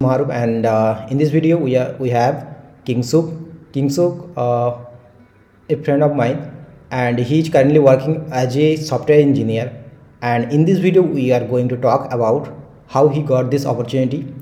Mahrukh 0.00 0.30
and 0.30 0.64
uh, 0.64 1.06
in 1.10 1.18
this 1.18 1.30
video 1.30 1.56
we, 1.56 1.76
are, 1.76 1.94
we 1.98 2.08
have 2.10 2.56
King 2.84 3.02
Suk. 3.02 3.32
King 3.72 3.90
Suk, 3.90 4.28
uh, 4.36 4.76
a 5.68 5.76
friend 5.82 6.02
of 6.04 6.14
mine 6.14 6.54
and 6.90 7.18
he 7.18 7.40
is 7.40 7.48
currently 7.48 7.80
working 7.80 8.26
as 8.30 8.56
a 8.56 8.76
software 8.76 9.20
engineer 9.20 9.84
and 10.22 10.52
in 10.52 10.64
this 10.64 10.78
video 10.78 11.02
we 11.02 11.32
are 11.32 11.44
going 11.44 11.68
to 11.68 11.76
talk 11.76 12.12
about 12.12 12.54
how 12.86 13.08
he 13.08 13.22
got 13.22 13.50
this 13.50 13.66
opportunity 13.66 14.32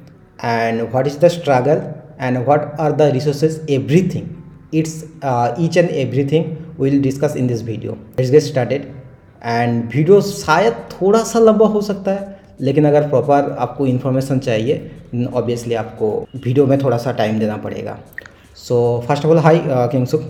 and 0.40 0.92
what 0.92 1.06
is 1.06 1.18
the 1.18 1.30
struggle 1.30 1.80
and 2.18 2.46
what 2.46 2.78
are 2.78 2.92
the 2.92 3.10
resources 3.12 3.60
everything 3.68 4.32
it's 4.72 5.04
uh, 5.22 5.54
each 5.58 5.76
and 5.76 5.88
everything 5.90 6.74
we'll 6.76 7.00
discuss 7.00 7.34
in 7.34 7.46
this 7.46 7.62
video 7.62 7.98
let's 8.18 8.30
get 8.30 8.42
started 8.42 8.92
and 9.44 9.92
video 9.94 10.20
शायद 10.20 10.74
थोड़ा 10.92 11.22
सा 11.24 11.38
लंबा 11.38 11.66
हो 11.72 11.80
सकता 11.88 12.10
है 12.10 12.35
लेकिन 12.60 12.86
अगर 12.88 13.08
proper 13.08 13.50
आपको 13.58 13.86
इन्फॉर्मेशन 13.86 14.38
चाहिए 14.46 15.26
ऑब्वियसली 15.32 15.74
आपको 15.74 16.10
वीडियो 16.34 16.66
में 16.66 16.78
थोड़ा 16.82 16.96
सा 16.98 17.12
टाइम 17.22 17.38
देना 17.38 17.56
पड़ेगा 17.64 17.98
so 18.66 18.78
first 19.08 19.24
of 19.24 19.32
all 19.32 19.38
hi 19.46 19.62
Kingshuk 20.06 20.22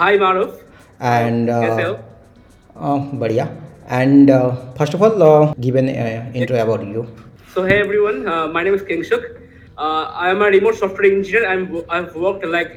hi 0.00 0.18
Maroof 0.18 0.60
and 1.02 1.48
कैसे 1.50 1.82
हो 1.82 2.96
बढ़िया 3.18 3.48
and 3.90 4.30
first 4.78 4.94
of 4.94 5.02
all 5.02 5.52
give 5.58 5.76
an 5.78 5.88
intro 5.88 6.56
about 6.56 6.94
you 6.94 7.06
So 7.54 7.62
hey 7.62 7.74
everyone, 7.78 8.26
uh, 8.26 8.48
my 8.48 8.64
name 8.64 8.74
is 8.74 8.82
King 8.82 9.04
Uh, 9.78 10.04
I 10.12 10.30
am 10.30 10.40
a 10.42 10.46
remote 10.46 10.74
software 10.74 11.04
engineer. 11.08 11.46
I'm 11.46 11.82
I've 11.88 12.14
worked 12.16 12.44
like 12.44 12.72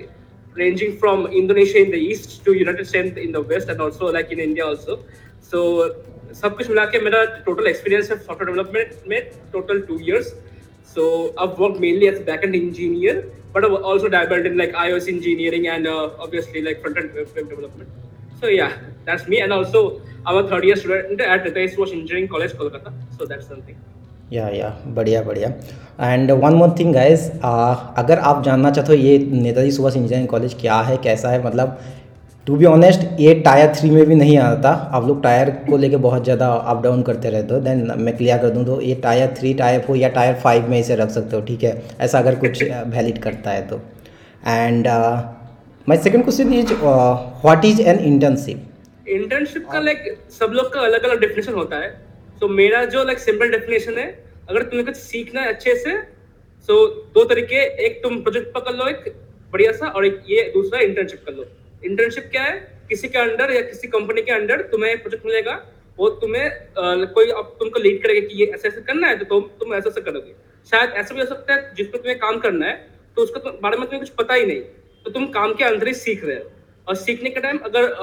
ranging 0.53 0.97
from 0.97 1.25
Indonesia 1.27 1.79
in 1.79 1.89
the 1.89 1.97
east 1.97 2.43
to 2.45 2.53
United 2.53 2.85
States 2.85 3.17
in 3.17 3.31
the 3.31 3.41
west 3.41 3.69
and 3.69 3.81
also 3.81 4.11
like 4.11 4.31
in 4.31 4.39
India 4.39 4.65
also. 4.65 4.99
So 5.41 5.95
सब 6.33 6.55
कुछ 6.57 6.69
मिला 6.69 6.85
के 6.85 6.99
मेरा 6.99 7.23
total 7.45 7.67
experience 7.67 8.09
है 8.11 8.17
software 8.17 8.55
development 8.55 9.09
में 9.09 9.21
total 9.53 9.79
two 9.87 9.99
years 9.99 10.27
so 10.95 11.07
अब 11.39 11.55
work 11.59 11.77
mainly 11.81 12.07
as 12.07 12.21
back 12.25 12.43
end 12.43 12.55
engineer 12.55 13.19
but 13.55 13.65
also 13.65 14.07
divert 14.07 14.45
in 14.45 14.57
like 14.57 14.75
iOS 14.91 15.07
engineering 15.09 15.65
and 15.65 15.87
obviously 15.87 16.61
like 16.61 16.81
front 16.81 16.97
end 16.97 17.49
development 17.49 17.87
so 18.41 18.49
ya 18.49 18.67
that's 19.05 19.29
me 19.29 19.37
and 19.37 19.51
also 19.51 19.83
our 20.27 20.51
third 20.51 20.65
year 20.65 20.77
student 20.77 21.21
at 21.21 21.43
रिटाइस 21.43 21.75
wash 21.79 21.91
engineering 21.91 22.29
college 22.29 22.53
Kolkata 22.57 22.99
so 23.11 23.25
that's 23.25 23.47
something 23.49 24.33
ya 24.33 24.47
ya 24.49 24.69
बढ़िया 24.87 25.21
बढ़िया 25.21 25.49
and 26.03 26.31
one 26.31 26.53
more 26.53 26.75
thing 26.79 26.93
guys 26.93 27.29
अगर 27.31 28.19
आप 28.31 28.43
जानना 28.43 28.71
चाहते 28.71 28.91
हो 28.93 28.99
ये 28.99 29.17
Netaji 29.31 29.71
Subhash 29.71 29.95
engineering 29.95 30.27
college 30.29 30.55
क्या 30.61 30.79
है, 30.81 30.97
कैसा 30.97 31.29
है 31.29 31.45
मतलब 31.45 31.79
टू 32.47 32.55
बी 32.55 32.65
ऑनेस्ट 32.65 33.01
ये 33.19 33.33
टायर 33.45 33.73
थ्री 33.75 33.89
में 33.89 34.05
भी 34.07 34.15
नहीं 34.15 34.37
आता। 34.39 34.69
आप 34.69 35.07
लोग 35.07 35.21
टायर 35.23 35.49
को 35.69 35.77
लेके 35.77 35.97
बहुत 36.03 36.23
ज़्यादा 36.23 36.47
अप 36.47 36.81
डाउन 36.83 37.01
करते 37.03 37.29
रहते 37.29 37.53
हो। 37.53 37.59
देन 37.61 37.91
मैं 37.99 38.15
क्लियर 38.17 38.37
कर 38.41 38.49
दूँ 38.49 38.63
तो 38.65 38.79
ये 38.81 38.95
टायर 39.03 39.33
थ्री 39.39 39.53
टायर 39.53 39.81
फोर 39.87 39.97
या 39.97 40.09
टायर 40.09 40.35
फाइव 40.43 40.69
में 40.69 40.79
इसे 40.79 40.95
रख 40.95 41.09
सकते 41.11 41.35
हो 41.35 41.41
ठीक 41.45 41.63
है? 41.63 41.81
ऐसा 42.01 42.19
अगर 42.19 42.35
कुछ 42.35 42.63
वैलिड 42.63 43.17
करता 43.23 43.51
है 43.51 43.67
तो। 43.67 43.81
And 44.47 44.87
my 45.87 45.97
second 45.97 46.23
question 46.23 46.53
is 46.53 46.73
what 46.75 47.65
is 47.65 47.81
an 47.83 47.99
internship 48.05 49.09
internship 49.09 49.67
का 49.71 49.79
लाइक 49.81 50.17
सब 50.39 50.51
लोग 50.53 50.73
का 50.73 50.79
अलग 50.81 51.03
अलग 51.03 51.19
डेफिनेशन 51.21 51.53
होता 51.53 51.77
है। 51.77 51.89
सो 51.89 52.45
so, 52.45 52.51
मेरा 52.53 52.83
जो 52.87 53.03
लाइक 53.03 53.19
सिंपल 53.19 53.51
डेफिनेशन 53.51 53.97
है 53.97 54.07
अगर 54.49 54.63
तुम्हें 54.63 54.85
कुछ 54.85 54.95
सीखना 54.95 55.41
है 55.41 55.53
अच्छे 55.53 55.75
से 55.75 55.99
सो 56.69 56.73
so, 56.73 57.13
दो 57.13 57.23
तरीके 57.25 57.67
एक 57.85 58.01
तुम 58.03 58.19
प्रोजेक्ट 58.21 58.53
पकड़ 58.55 58.75
लो 58.75 58.87
एक 58.89 59.13
बढ़िया 59.53 59.71
सा 59.73 59.87
और 59.87 60.05
एक 60.05 60.21
ये 60.29 60.51
दूसरा 60.53 60.79
इंटर्नशिप 60.81 61.23
कर 61.25 61.33
लो। 61.33 61.45
इंटर्नशिप 61.85 62.29
क्या 62.31 62.43
है? 62.43 62.57
किसी 62.89 63.07
के 63.07 63.17
अंडर 63.19 63.51
या 63.51 63.61
किसी 63.61 63.87
कंपनी 63.87 64.21
के 64.21 64.31
अंडर 64.31 64.61
तुम्हें 64.71 64.97
प्रोजेक्ट 65.01 65.25
मिलेगा 65.25 65.53
वो 65.97 66.09
तुम्हें 66.21 66.45
आ, 66.45 67.05
कोई 67.05 67.29
अब 67.31 67.55
तुमको 67.59 67.79
लीड 67.79 68.01
करेगा 68.03 68.27
कि 68.27 68.35
ये 68.41 68.45
ऐसे 68.55 68.67
ऐसे 68.67 68.81
करना 68.81 69.07
है 69.07 69.17
तो 69.19 69.25
तुम 69.25 69.47
तुम 69.59 69.73
ऐसा 69.73 69.89
ऐसा 69.89 70.01
करोगे। 70.01 70.33
शायद 70.71 70.91
ऐसा 71.01 71.15
भी 71.15 71.21
हो 71.21 71.27
सकता 71.27 71.53
है 71.53 71.73
जिसमें 71.75 72.01
तुम्हें 72.01 72.17
काम 72.19 72.39
करना 72.39 72.65
है 72.67 72.75
तो 73.15 73.21
उसके 73.23 73.51
बारे 73.61 73.77
में 73.77 73.87
तुम्हें 73.87 73.99
कुछ 73.99 74.09
पता 74.15 74.33
ही 74.33 74.45
नहीं 74.45 74.61
तो 75.03 75.11
तुम 75.11 75.27
काम 75.37 75.53
के 75.53 75.63
अंदर 75.63 75.87
ही 75.87 75.93
सीख 75.93 76.23
रहे 76.25 76.35
हो। 76.35 76.51
और 76.87 76.95
सीखने 76.95 77.29
के 77.29 77.39
टाइम 77.41 77.57
अगर 77.69 77.93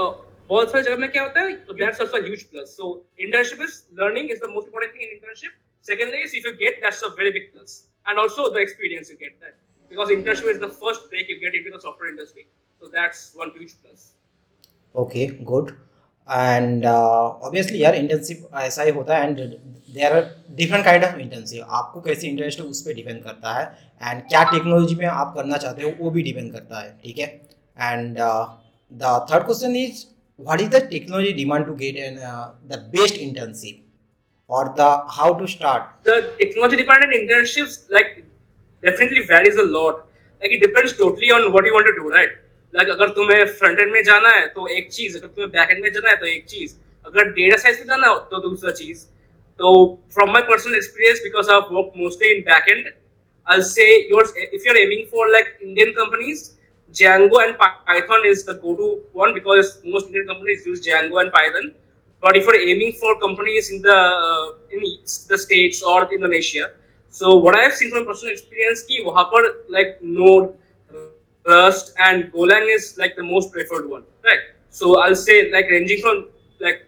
बहुत 0.48 0.72
सारी 0.72 0.84
जगह 0.84 0.97
में 0.97 1.10
क्या 1.10 1.22
होता 1.22 1.41
है 1.41 1.53
that's 1.53 2.00
also 2.00 2.22
huge 2.22 2.43
plus 2.43 2.76
so 2.76 2.94
internship 3.20 3.62
is 3.62 3.82
learning 4.00 4.31
is 4.31 4.41
the 4.41 4.50
most 4.50 4.69
important 4.69 4.94
thing 4.94 5.03
in 5.03 5.10
internship 5.10 5.60
is 5.87 6.34
if 6.34 6.44
you 6.47 6.53
get 6.60 6.76
that's 6.82 7.03
a 7.03 7.09
very 7.16 7.31
big 7.31 7.53
plus. 7.53 7.72
And 8.06 8.19
also 8.19 8.44
the 8.50 8.60
experience 8.60 9.10
you 9.10 9.16
get 9.19 9.34
that 9.41 9.54
because 9.94 10.10
internship 10.10 10.53
is 10.53 10.60
the 10.60 10.71
first 10.82 11.09
break 11.10 11.28
you 11.28 11.41
get 11.41 11.55
into 11.55 11.71
the 11.71 11.81
software 11.81 12.10
industry. 12.10 12.47
So 12.82 12.93
that's 12.99 13.25
one 13.44 13.56
huge 13.56 13.75
plus. 13.82 14.10
Okay 14.94 15.27
good 15.44 15.71
and 16.28 16.84
obviously 16.87 17.82
यार 17.82 17.94
internship 17.94 18.49
ऐसा 18.56 18.82
ही 18.82 18.91
होता 18.99 19.16
है 19.16 19.28
and 19.28 19.38
there 19.94 20.12
are 20.16 20.28
different 20.56 20.84
kind 20.84 21.05
of 21.05 21.16
internship 21.21 21.72
आपको 21.78 22.00
कैसे 22.00 22.28
interest 22.28 22.60
है 22.60 22.66
उस 22.66 22.82
पर 22.82 22.94
डिपेंड 22.94 23.22
करता 23.25 23.55
है 23.55 23.65
एंड 24.03 24.22
क्या 24.28 24.43
टेक्नोलॉजी 24.50 24.94
में 24.97 25.06
आप 25.06 25.32
करना 25.37 25.56
चाहते 25.65 25.82
हो 25.82 25.93
वो 25.99 26.11
भी 26.11 26.22
डिपेंड 26.22 26.53
करता 26.53 26.81
है 26.81 26.97
ठीक 27.05 27.19
है? 27.19 27.26
And 27.81 28.19
the 28.19 29.26
third 29.32 29.44
question 29.47 29.76
is 29.76 30.05
what 30.38 30.61
is 30.61 30.71
the 30.76 30.82
technology 30.91 31.32
demand 31.43 31.66
to 31.66 31.75
get 31.82 31.97
an 32.05 32.19
the 32.72 32.78
best 32.94 33.19
internship 33.28 33.84
or 34.50 34.75
the 34.76 35.05
how 35.09 35.32
to 35.34 35.47
start? 35.49 35.84
The 36.05 36.34
technology 36.38 36.76
dependent 36.76 37.15
internships 37.15 37.91
like 37.91 38.24
definitely 38.84 39.25
varies 39.31 39.57
a 39.63 39.68
lot 39.78 40.06
like 40.41 40.53
it 40.57 40.62
depends 40.62 40.94
totally 41.02 41.31
on 41.38 41.52
what 41.53 41.66
you 41.66 41.74
want 41.74 41.90
to 41.91 41.96
do 42.02 42.13
right 42.18 42.38
like 42.74 42.90
अगर 42.96 43.09
तुम्हें 43.18 43.46
front 43.59 43.80
end 43.80 43.91
में 43.91 44.03
जाना 44.03 44.30
है 44.35 44.46
तो 44.56 44.68
एक 44.78 44.91
चीज 44.91 45.16
अगर 45.18 45.28
तुम्हें 45.28 45.50
बैक 45.52 45.72
एंड 45.72 45.84
में 45.84 45.91
जाना 45.94 46.09
है 46.09 46.16
तो 46.16 46.25
एक 46.25 46.46
चीज 46.50 46.75
अगर 47.06 47.31
डेटा 47.40 47.57
साइंस 47.63 47.80
में 47.80 47.88
जाना 47.88 48.07
है 48.07 48.19
तो 48.31 48.41
दूसरा 48.50 48.72
चीज 48.81 49.06
तो 49.59 49.74
from 50.13 50.31
my 50.34 50.41
personal 50.50 50.75
experience 50.75 51.22
because 51.24 51.50
I 51.50 51.75
work 51.75 51.91
mostly 51.97 52.34
in 52.35 52.41
back 52.52 52.69
end 52.69 52.90
I'll 53.47 53.63
say 53.63 54.07
yours 54.07 54.31
if 54.35 54.63
you're 54.63 54.78
aiming 54.78 55.07
for 55.07 55.28
like 55.31 55.47
Indian 55.59 55.94
companies, 55.96 56.57
Django 56.94 57.44
and 57.44 57.57
Python 57.57 58.25
is 58.25 58.44
the 58.44 58.53
go-to 58.56 59.02
one 59.12 59.34
because 59.34 59.81
most 59.84 60.07
Indian 60.07 60.28
companies 60.28 60.66
use 60.66 60.85
Django 60.85 61.22
and 61.22 61.31
Python. 61.31 61.72
But 62.24 62.38
if 62.38 62.46
you're 62.46 62.62
aiming 62.74 62.94
for 62.94 63.19
companies 63.19 63.72
in 63.72 63.81
the 63.81 63.96
uh, 63.96 64.52
in 64.72 64.84
the 65.30 65.38
states 65.38 65.81
or 65.81 66.13
Indonesia, 66.13 66.72
so 67.13 67.35
what 67.38 67.57
I 67.57 67.63
have 67.63 67.74
seen 67.74 67.91
from 67.91 68.06
personal 68.06 68.34
experience, 68.34 68.84
ki 68.84 69.03
वहाँ 69.06 69.30
पर 69.34 69.69
like 69.69 69.97
Node, 70.02 70.53
Rust, 71.46 71.94
and 72.00 72.31
Golang 72.31 72.74
is 72.75 72.97
like 72.97 73.16
the 73.16 73.24
most 73.24 73.52
preferred 73.52 73.90
one, 73.90 74.03
right? 74.24 74.40
So 74.69 75.00
I'll 75.00 75.16
say 75.16 75.52
like 75.52 75.69
ranging 75.69 76.02
from 76.02 76.28
like 76.59 76.85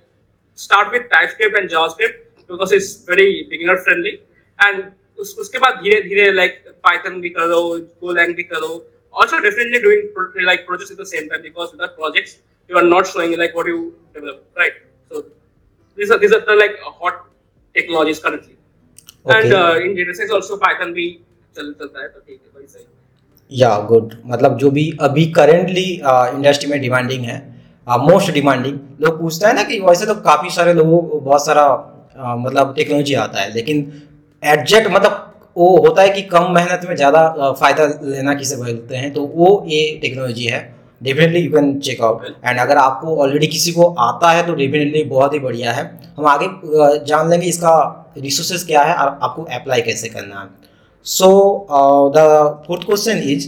start 0.55 0.91
with 0.91 1.09
TypeScript 1.09 1.57
and 1.57 1.69
JavaScript 1.69 2.45
because 2.47 2.71
it's 2.71 3.03
very 3.03 3.47
beginner 3.49 3.77
friendly, 3.77 4.21
and 4.59 4.91
उस, 5.19 5.35
उसके 5.39 5.59
बाद 5.59 5.81
धीरे 5.83 6.01
धीरे 6.09 6.35
like 6.35 6.63
Python 6.85 7.19
भी 7.21 7.29
करो, 7.39 7.61
Golang 8.03 8.35
भी 8.35 8.43
करो. 8.43 8.83
Also 9.11 9.41
definitely 9.41 9.81
doing 9.81 10.11
pro- 10.13 10.45
like 10.45 10.65
projects 10.65 10.91
at 10.91 10.97
the 10.97 11.05
same 11.05 11.27
time 11.29 11.41
because 11.41 11.71
without 11.71 11.97
projects 11.97 12.37
you 12.69 12.77
are 12.77 12.83
not 12.83 13.07
showing 13.07 13.37
like 13.37 13.55
what 13.55 13.65
you 13.65 13.95
develop, 14.13 14.45
right? 14.55 14.73
So 15.09 15.25
these 15.95 16.11
are 16.11 16.17
these 16.17 16.31
are 16.31 16.45
the 16.45 16.55
like 16.55 16.79
hot 16.79 17.25
technologies 17.73 18.19
currently. 18.19 18.55
Uh, 19.26 19.32
in 19.32 19.96
data 19.96 20.14
science 20.14 20.92
भी 20.92 21.24
चलता 21.56 22.02
है 22.02 22.08
तो 22.08 22.20
ठीक 22.20 22.40
है 22.44 22.60
वही 22.60 22.66
सही. 22.66 22.84
या 23.52 23.80
good 23.80 24.22
मतलब 24.26 24.58
जो 24.58 24.70
भी 24.70 24.98
अभी 25.00 25.26
करेंटली 25.26 26.02
इंडस्ट्री 26.04 26.70
में 26.70 26.80
डिमांडिंग 26.80 27.24
है 27.24 27.56
मोस्ट 27.88 28.32
डिमांडिंग 28.32 28.78
लोग 29.00 29.20
पूछते 29.20 29.46
हैं 29.46 29.54
ना 29.54 29.62
कि 29.62 29.80
वैसे 29.80 30.06
तो 30.06 30.14
काफ़ी 30.14 30.50
सारे 30.50 30.74
लोगों 30.74 31.02
को 31.02 31.20
बहुत 31.20 31.46
सारा 31.46 31.92
uh, 32.24 32.46
मतलब 32.46 32.74
टेक्नोलॉजी 32.74 33.14
आता 33.14 33.40
है 33.40 33.54
लेकिन 33.54 34.02
एडजेक्ट 34.44 34.90
मतलब 34.90 35.34
वो 35.56 35.76
होता 35.76 36.02
है 36.02 36.08
कि 36.08 36.22
कम 36.22 36.52
मेहनत 36.52 36.80
में 36.88 36.96
ज़्यादा 36.96 37.52
फ़ायदा 37.52 38.00
लेना 38.02 38.34
किसे 38.34 38.56
बोलते 38.56 38.96
हैं 38.96 39.12
तो 39.12 39.22
वो 39.22 39.64
ये 39.68 39.98
टेक्नोलॉजी 40.02 40.44
है। 40.44 40.75
Definitely 41.00 41.40
you 41.40 41.50
can 41.52 41.78
check 41.80 42.00
out 42.00 42.24
and 42.44 42.58
अगर 42.60 42.76
आपको 42.78 43.16
ऑलरेडी 43.22 43.46
किसी 43.46 43.72
को 43.72 43.88
आता 44.00 44.30
है 44.30 44.46
तो 44.46 44.54
डेफिनेटली 44.54 45.02
बहुत 45.06 45.34
ही 45.34 45.38
बढ़िया 45.38 45.72
है। 45.72 45.84
हम 46.18 46.26
आगे 46.26 47.04
जान 47.06 47.30
लेंगे 47.30 47.46
इसका 47.46 47.74
रिसोर्सेज 48.18 48.62
क्या 48.66 48.82
है 48.82 48.94
और 48.94 49.18
आपको 49.22 49.42
अप्लाई 49.54 49.82
कैसे 49.82 50.08
करना 50.08 50.40
है। 50.40 50.64
The 51.06 52.22
fourth 52.66 52.84
question 52.86 53.18
is 53.24 53.44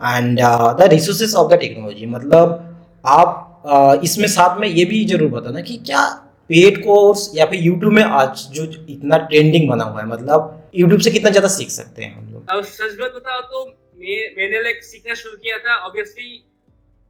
and 0.00 0.40
uh, 0.40 0.74
the 0.74 0.88
resources 0.88 1.34
of 1.34 1.48
the 1.50 1.58
technology. 1.58 2.06
मतलब 2.06 2.58
आप 3.04 3.62
uh, 3.66 4.04
इसमें 4.04 4.26
साथ 4.28 4.58
में 4.60 4.68
ये 4.68 4.84
भी 4.84 5.04
ज़रूर 5.06 5.30
बताना 5.30 5.60
कि 5.60 5.76
क्या 5.86 6.04
पेड 6.50 6.82
कोर्स 6.84 7.30
या 7.34 7.46
फिर 7.46 7.60
यूट्यूब 7.62 7.92
में 7.92 8.02
आज 8.02 8.46
जो 8.54 8.64
इतना 8.64 9.18
ट्रेंडिंग 9.28 9.68
बना 9.68 9.84
हुआ 9.84 10.00
है 10.00 10.06
मतलब 10.08 10.70
यूट्यूब 10.76 11.00
से 11.00 11.10
कितना 11.10 11.30
ज़्यादा 11.30 11.48
सीख 11.48 11.70
सकते 11.70 12.02
हैं 12.04 12.14
हम 12.16 12.32
लोग? 12.32 12.62
सच 12.64 12.98
बात 13.00 13.12
बताओ 13.16 13.40
तो 13.42 13.64
मैं 13.64 14.18
मैंने 14.38 14.62
लाइक 14.62 14.84
सीखना 14.84 15.14
शुरू 15.14 15.36
किया 15.36 15.58
था 15.58 15.76
obviously 15.86 16.42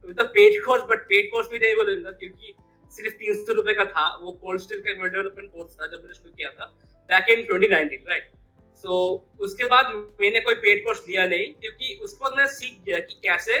the 0.05 0.29
paid 0.33 0.63
course 0.65 0.83
but 0.89 1.07
paid 1.09 1.31
course 1.31 1.47
भी 1.49 1.59
नहीं 1.59 1.75
बोलूँगा 1.75 2.11
क्योंकि 2.13 2.53
सिर्फ़ 2.91 3.13
तीन 3.15 3.35
सौ 3.35 3.53
रुपए 3.53 3.73
का 3.73 3.85
था, 3.85 4.05
वो 4.21 4.31
कोल्ड 4.33 4.61
स्टील 4.61 4.79
का 4.81 4.91
वेब 4.93 5.11
डेवलपमेंट 5.13 5.51
कोर्स 5.51 5.75
था 5.75 5.87
जब 5.87 6.01
मैंने 6.01 6.13
शुरू 6.13 6.31
किया 6.31 6.49
था 6.51 6.65
बैक 7.09 7.29
इन 7.29 7.45
2019 7.47 8.09
राइट 8.09 8.31
सो 8.83 8.97
उसके 9.39 9.65
बाद 9.67 9.93
मैंने 10.21 10.39
कोई 10.39 10.55
पेड 10.57 10.83
कोर्स 10.85 11.03
लिया 11.07 11.25
नहीं, 11.27 11.53
क्योंकि 11.53 11.99
बाद 12.21 12.33
मैं 12.37 12.45
सीख 12.49 12.77
गया 12.85 12.99
कि 12.99 13.19
कैसे 13.23 13.57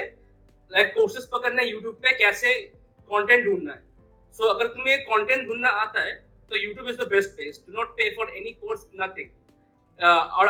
लाइक 0.71 0.93
कोर्सेज 0.95 1.27
पकड़ना 1.31 1.61
यूट्यूब 1.63 1.95
पे, 1.95 2.11
कैसे 2.17 2.53
कंटेंट 3.09 3.45
ढूंढना 3.45 3.73
है। 3.73 3.81
सो 4.35 4.43
अगर 4.45 4.67
तुम्हें 4.67 4.99
कंटेंट 5.03 5.47
ढूंढना 5.47 5.69
आता 5.81 6.01
है 6.01 6.13
तो 6.51 6.57
YouTube 6.57 6.89
is 6.89 6.97
the 6.97 7.07
best 7.09 7.35
place 7.35 7.63
do 7.67 7.73
not 7.73 7.89
pay 7.97 8.09
for 8.15 8.33
any 8.37 8.51
course 8.53 8.85
nothing 9.01 9.29
और 9.99 10.47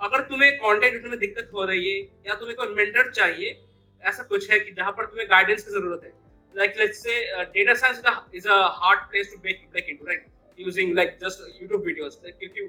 अगर 0.00 0.20
तुम्हें 0.28 0.52
कंटेंट 0.58 1.04
में 1.04 1.18
दिक्कत 1.18 1.50
हो 1.54 1.64
रही 1.64 1.90
है, 1.90 2.00
या 2.26 2.34
तुम्हें 2.34 2.56
कोई 2.56 2.74
मेंटर 2.74 3.10
चाहिए 3.12 3.52
ऐसा 4.02 4.22
कुछ 4.22 4.50
है 4.50 4.58
कि 4.60 4.70
जहाँ 4.72 4.92
पर 4.92 5.06
तुम्हें 5.06 5.28
गाइडेंस 5.30 5.64
की 5.64 5.70
ज़रूरत 5.70 6.04
है। 6.04 6.12
Say 6.96 7.14
uh, 7.36 7.44
data 7.54 7.72
science 7.76 7.98
is 7.98 8.04
a, 8.04 8.12
is 8.32 8.46
a 8.46 8.58
hard 8.74 9.00
place 9.10 9.30
to 9.30 9.38
break, 9.38 9.58
break 9.72 9.88
into 9.88 10.04
right? 10.04 10.22
Using 10.58 10.94
like 10.94 11.10
just 11.20 11.40
YouTube 11.60 11.82
like, 11.86 12.36
क्योंकि 12.38 12.60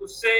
उससे 0.00 0.30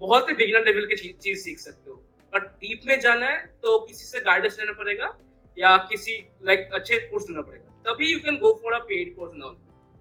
बहुत 0.00 0.28
ही 0.28 0.34
बिगिनर 0.34 0.64
लेवल 0.66 0.86
की 0.86 0.96
चीज़ 0.96 1.38
सीख 1.40 1.58
सकते 1.58 1.90
हो। 1.90 1.96
बट 2.32 2.46
डीप 2.60 2.80
में 2.86 3.00
जाना 3.00 3.26
है 3.26 3.36
तो 3.62 3.78
किसी 3.78 4.04
से 4.04 4.20
गाइडेंस 4.20 4.56
लेना 4.60 4.72
पड़ेगा 4.78 5.08
या 5.56 5.76
किसी 5.90 6.12
लाइक 6.46 6.60
like, 6.60 6.74
अच्छे 6.74 6.98
कोर्स 7.10 7.28
लेना 7.30 7.42
पड़ेगा। 7.42 7.68
तभी 7.84 8.12
you 8.12 8.18
can 8.20 8.38
go 8.38 8.52
for 8.62 8.72
a 8.72 8.78
paid 8.88 9.14
course 9.16 9.32
now 9.36 9.50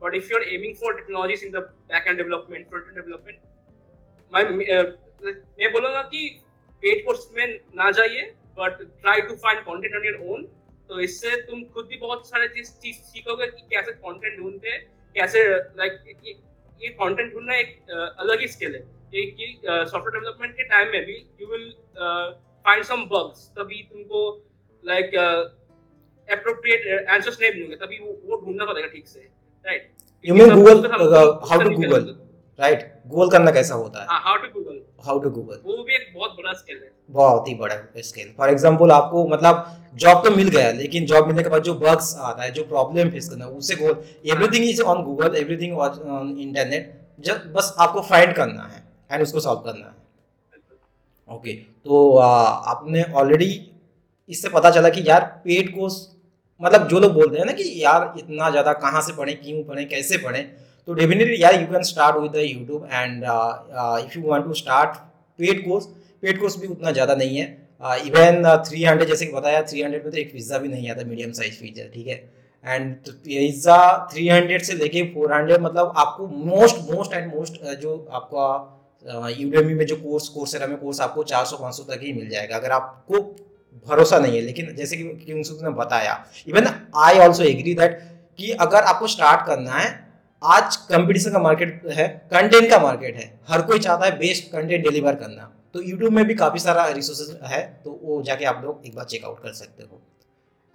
but 0.01 0.16
if 0.16 0.31
you 0.31 0.38
are 0.38 0.44
aiming 0.54 0.75
for 0.75 0.95
technologies 1.00 1.45
in 1.45 1.51
the 1.51 1.56
back 1.92 2.07
end 2.07 2.18
development 2.18 2.69
front 2.69 2.86
end 2.88 2.95
development 2.95 3.38
मैं 5.59 5.71
बोलूँगा 5.74 6.01
कि 6.13 6.21
पेड 6.83 7.06
कोर्स 7.06 7.27
में 7.36 7.59
ना 7.75 7.92
जाइए। 8.00 8.24
But 8.58 8.82
try 9.02 9.22
to 9.22 9.36
find 9.44 9.60
content 9.62 9.96
on 9.96 10.06
your 10.06 10.20
own 10.34 10.48
तो 10.90 11.00
इससे 11.00 11.36
तुम 11.42 11.64
खुद 11.74 11.86
भी 11.86 11.98
बहुत 11.98 12.28
सारे 12.30 12.48
चीज़ 12.48 12.72
चीज़ 12.82 12.98
सीखोगे 13.12 13.48
कि 13.48 13.62
कैसे 13.70 13.92
कंटेंट 13.94 14.40
ढूंढते 14.40 14.70
हैं 14.70 14.82
कैसे 15.16 15.44
लाइक 15.50 16.00
ये, 16.08 16.36
ये 16.82 16.90
कंटेंट 16.92 17.34
ढूंढना 17.34 17.56
एक 17.56 17.78
अलग 18.20 18.40
ही 18.40 18.48
स्किल 18.48 18.76
है। 18.76 18.82
कि 19.14 19.48
सॉफ्टवेयर 19.64 20.12
डेवलपमेंट 20.14 20.54
के 20.54 20.64
टाइम 20.64 20.92
में 20.92 21.06
भी 21.06 21.16
you 21.42 21.48
will 21.48 21.70
find 22.66 22.84
some 22.84 23.04
bugs 23.06 23.48
तभी 23.58 23.82
तुमको 23.92 24.22
लाइक 24.84 25.16
अप्रोप्रिएट 26.28 27.10
आंसर्स 27.10 27.40
नहीं 27.42 27.52
मिलेंगे 27.52 27.76
तभी 27.76 28.00
वो, 28.00 28.20
वो 28.26 28.42
ढूंढना 28.46 28.66
पड़ेगा 28.66 28.88
ठीक 28.88 29.08
से 29.08 29.20
right 29.66 29.92
you 30.26 30.36
mean 30.36 30.56
Google 30.56 30.86
how 30.92 31.62
to 31.64 31.70
Google 31.72 32.16
right 32.60 32.92
Google 33.08 33.30
करना 33.30 33.52
कैसा 33.52 33.76
होता 33.76 34.02
है? 34.02 34.06
How 34.10 34.38
to 34.38 34.48
Google 34.50 34.80
how 35.06 35.20
to 35.20 35.30
Google 35.30 35.60
वो 35.66 35.84
भी 35.84 35.96
एक 35.96 36.12
बहुत 36.16 36.36
बड़ा 36.38 36.54
स्किल 36.54 36.76
है। 36.76 36.92
बहुत 37.12 37.48
ही 37.48 37.54
बड़ा 37.56 37.76
स्किल 38.02 38.34
फॉर 38.38 38.50
एग्जांपल 38.50 38.92
आपको 38.92 39.28
मतलब 39.28 39.66
जॉब 39.96 40.24
तो 40.26 40.36
मिल 40.36 40.48
गया 40.50 40.72
लेकिन 40.74 41.06
जॉब 41.06 41.28
मिलने 41.28 41.44
के 41.44 41.50
बाद 41.50 41.64
जो 41.64 41.74
बग्स 41.80 42.16
आता 42.22 42.44
है 42.44 42.52
जो 42.52 42.64
प्रॉब्लम 42.66 43.10
फेस 43.12 43.30
करना 43.30 43.46
है 43.46 43.52
उससे 43.54 43.76
Google 43.76 44.30
everything 44.32 44.70
is 44.70 44.82
on 44.84 45.04
Google 45.04 45.36
everything 45.38 45.78
on 45.80 46.36
internet 46.40 46.94
जब 47.26 47.52
बस 47.54 47.76
आपको 47.80 48.02
फाइंड 48.04 48.36
करना 48.36 48.64
है 48.66 48.84
एंड 49.12 49.24
उसको 49.24 49.40
सॉल्व 49.40 49.60
करना 49.62 49.86
है। 49.86 50.02
ओके 51.30 51.50
okay, 51.50 51.62
तो 51.86 52.18
आ, 52.18 52.28
आपने 52.72 53.04
ऑलरेडी 53.14 53.52
इससे 54.30 54.50
पता 54.50 54.70
चला 54.72 54.90
कि 54.90 55.04
यार 55.08 55.22
पेड 55.46 55.74
कोर्स 55.76 55.96
मतलब 56.62 56.88
जो 56.88 57.00
लोग 57.00 57.14
बोलते 57.14 57.38
हैं 57.38 57.46
ना 57.46 57.52
कि 57.52 57.64
यार 57.84 58.14
इतना 58.18 58.50
ज़्यादा 58.50 58.74
कहाँ 58.82 59.02
से 59.02 59.14
पढ़ें 59.14 59.36
क्यों 59.42 59.64
पढ़ें 59.64 59.88
कैसे 59.90 60.18
पढ़ें 60.18 60.44
तो 60.88 60.94
डेफिनेटली 60.94 61.41
यार 61.41 61.59
you 61.62 61.68
can 61.68 61.83
start 61.89 62.18
with 62.18 62.31
the 62.31 62.45
YouTube 62.45 62.88
and 62.91 63.24
if 63.24 64.18
you 64.18 64.24
want 64.25 64.45
to 64.45 64.53
start 64.62 64.95
paid 65.39 65.63
course 65.65 65.85
paid 66.24 66.39
course 66.39 66.57
भी 66.59 66.68
उतना 66.68 66.91
ज़्यादा 66.91 67.15
नहीं 67.15 67.38
है। 67.38 67.45
इवन 68.07 68.44
थ्री 68.68 68.83
हंड्रेड 68.83 69.09
जैसे 69.09 69.25
कि 69.25 69.33
बताया 69.33 69.62
थ्री 69.69 69.81
हंड्रेड 69.81 70.03
में 70.03 70.12
तो 70.12 70.18
एक 70.18 70.31
पिज़्ज़ा 70.33 70.57
भी 70.57 70.68
नहीं 70.69 70.89
आता 70.91 71.03
मीडियम 71.07 71.31
साइज़ 71.31 71.59
पिज़्ज़ा 71.62 71.88
ठीक 71.94 72.07
है? 72.07 72.15
एंड 72.65 72.95
पिज़्ज़ा 73.07 74.07
थ्री 74.13 74.27
हंड्रेड 74.30 74.62
से 74.63 74.74
लेके 74.74 75.01
फोर 75.13 75.33
हंड्रेड 75.33 75.62
मतलब 75.62 75.94
आपको 75.97 76.27
मोस्ट 76.45 76.77
मोस्ट 76.91 77.13
एंड 77.13 77.33
मोस्ट 77.33 77.63
जो 77.81 77.97
आपका 78.12 78.45
यूडेमी 79.06 79.71
uh, 79.71 79.77
में 79.77 79.85
जो 79.85 79.95
कोर्स 79.95 80.27
कोर्स 80.30 80.56
में 80.62 80.77
कोर्स 80.77 81.01
आपको 81.01 81.24
चार 81.25 81.45
सौ 81.45 81.57
पाँच 81.57 81.75
सौ 81.75 81.83
तक 81.83 82.00
ही 82.03 82.13
मिल 82.13 82.30
जाएगा 82.30 82.56
अगर 82.56 82.71
आपको 82.71 83.21
भरोसा 83.88 84.19
नहीं 84.19 84.35
है। 84.35 84.41
लेकिन 84.41 84.75
जैसे 84.75 84.97
कि 84.97 85.03
किंग्स 85.25 85.51
ने 85.63 85.69
बताया 85.80 86.24
even 86.47 86.68
I 86.97 87.19
also 87.19 87.44
agree 87.44 87.74
that 87.75 88.00
कि 88.39 88.51
अगर 88.62 88.83
आपको 88.83 89.07
स्टार्ट 89.07 89.45
करना 89.47 89.71
है 89.74 89.89
आज 90.44 90.75
कंपटीशन 90.86 91.31
का 91.31 91.40
मार्केट 91.40 91.81
है 91.90 92.07
कंटेंट 92.31 92.69
का 92.69 92.80
मार्केट 92.80 93.16
है। 93.18 93.28
हर 93.50 93.62
कोई 93.62 93.80
चाहता 93.80 94.06
है 94.06 94.18
बेस्ट 94.18 94.51
कंटेंट 94.51 94.84
डिलीवर 94.84 95.16
करना। 95.16 95.51
तो 95.74 95.81
यूट्यूब 95.81 96.13
में 96.13 96.25
भी 96.28 96.36
काफ़ी 96.36 96.60
सारा 96.60 96.88
रिसोर्सेज 96.90 97.38
है 97.51 97.62
तो 97.84 98.00
वो 98.04 98.22
जाके 98.22 98.45
आप 98.45 98.62
लोग 98.63 98.86
एक 98.86 98.95
बार 98.95 99.06
चेकआउट 99.06 99.40
कर 99.44 99.54
सकते 99.54 99.84
हो। 99.84 100.01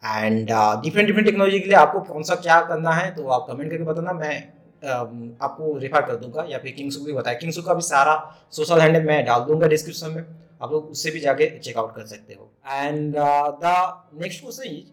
एंड 0.02 0.50
डिफरेंट 0.82 1.06
डिफरेंट 1.06 1.26
टेक्नोलॉजी 1.26 1.60
के 1.60 1.68
लिए 1.68 1.76
आपको 1.76 2.00
कौन 2.02 2.22
सा 2.22 2.34
क्या 2.36 2.60
करना 2.62 2.92
है 2.92 3.10
तो 3.14 3.28
आप 3.28 3.46
कमेंट 3.50 3.70
करके 3.70 3.84
बताना। 3.84 4.12
मैं 4.14 4.36
uh, 4.42 5.44
आपको 5.44 5.76
रेफर 5.78 6.06
कर 6.06 6.16
दूँगा 6.16 6.46
या 6.50 6.58
फिर 6.58 6.72
किंग्सू 6.72 7.04
भी 7.04 7.12
बताया 7.12 7.38
किंग्सू 7.38 7.62
का 7.62 7.74
भी 7.74 7.82
सारा 7.84 8.16
सोशल 8.52 8.80
हैंडल 8.80 9.02
मैं 9.04 9.24
डाल 9.26 9.40
दूँगा 9.44 9.66
डिस्क्रिप्शन 9.68 10.10
में। 10.10 10.24
आप 10.62 10.72
लोग 10.72 10.90
उससे 10.90 11.10
भी 11.10 11.20
जाके 11.20 11.46
चेकआउट 11.58 11.94
कर 11.96 12.06
सकते 12.06 12.34
हो। 12.34 12.50
And 12.66 13.14
the 13.16 13.76
next 14.22 14.40
question 14.42 14.62
is 14.66 14.84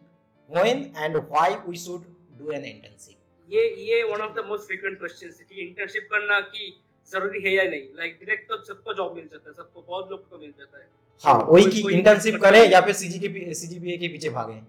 when 0.49 0.89
and 0.97 1.17
why 1.17 1.55
we 1.67 1.77
should 1.79 2.03
do 2.39 2.51
an 2.51 2.63
internship 2.63 3.14
ये 3.49 3.63
ये 3.85 4.01
one 4.03 4.21
of 4.21 4.33
the 4.33 4.45
most 4.45 4.65
frequent 4.67 4.97
questions 4.99 5.39
है 5.39 5.45
कि 5.45 5.61
इंटर्नशिप 5.61 6.07
करना 6.11 6.39
कि 6.41 6.73
ज़रूरी 7.11 7.41
है 7.41 7.51
या 7.53 7.63
नहीं? 7.63 7.87
लाइक 7.95 8.13
डायरेक्ट 8.13 8.47
तो 8.49 8.57
सबको 8.63 8.93
जॉब 8.93 9.15
मिल 9.15 9.27
जाता 9.27 9.49
है 9.49 9.53
सबको 9.55 9.81
बहुत 9.81 10.11
लोग 10.11 10.29
को 10.29 10.37
मिल 10.37 10.53
जाता 10.59 10.77
है। 10.77 10.87
हाँ 11.23 11.35
वही 11.43 11.65
की 11.71 11.93
इंटर्नशिप 11.93 12.35
करें 12.41 12.59
या 12.71 12.81
फिर 12.81 12.93
सीजी 12.93 13.19
के 13.19 13.53
सीजीपीए 13.53 13.97
के 13.97 14.07
पीछे 14.07 14.29
भागें। 14.29 14.59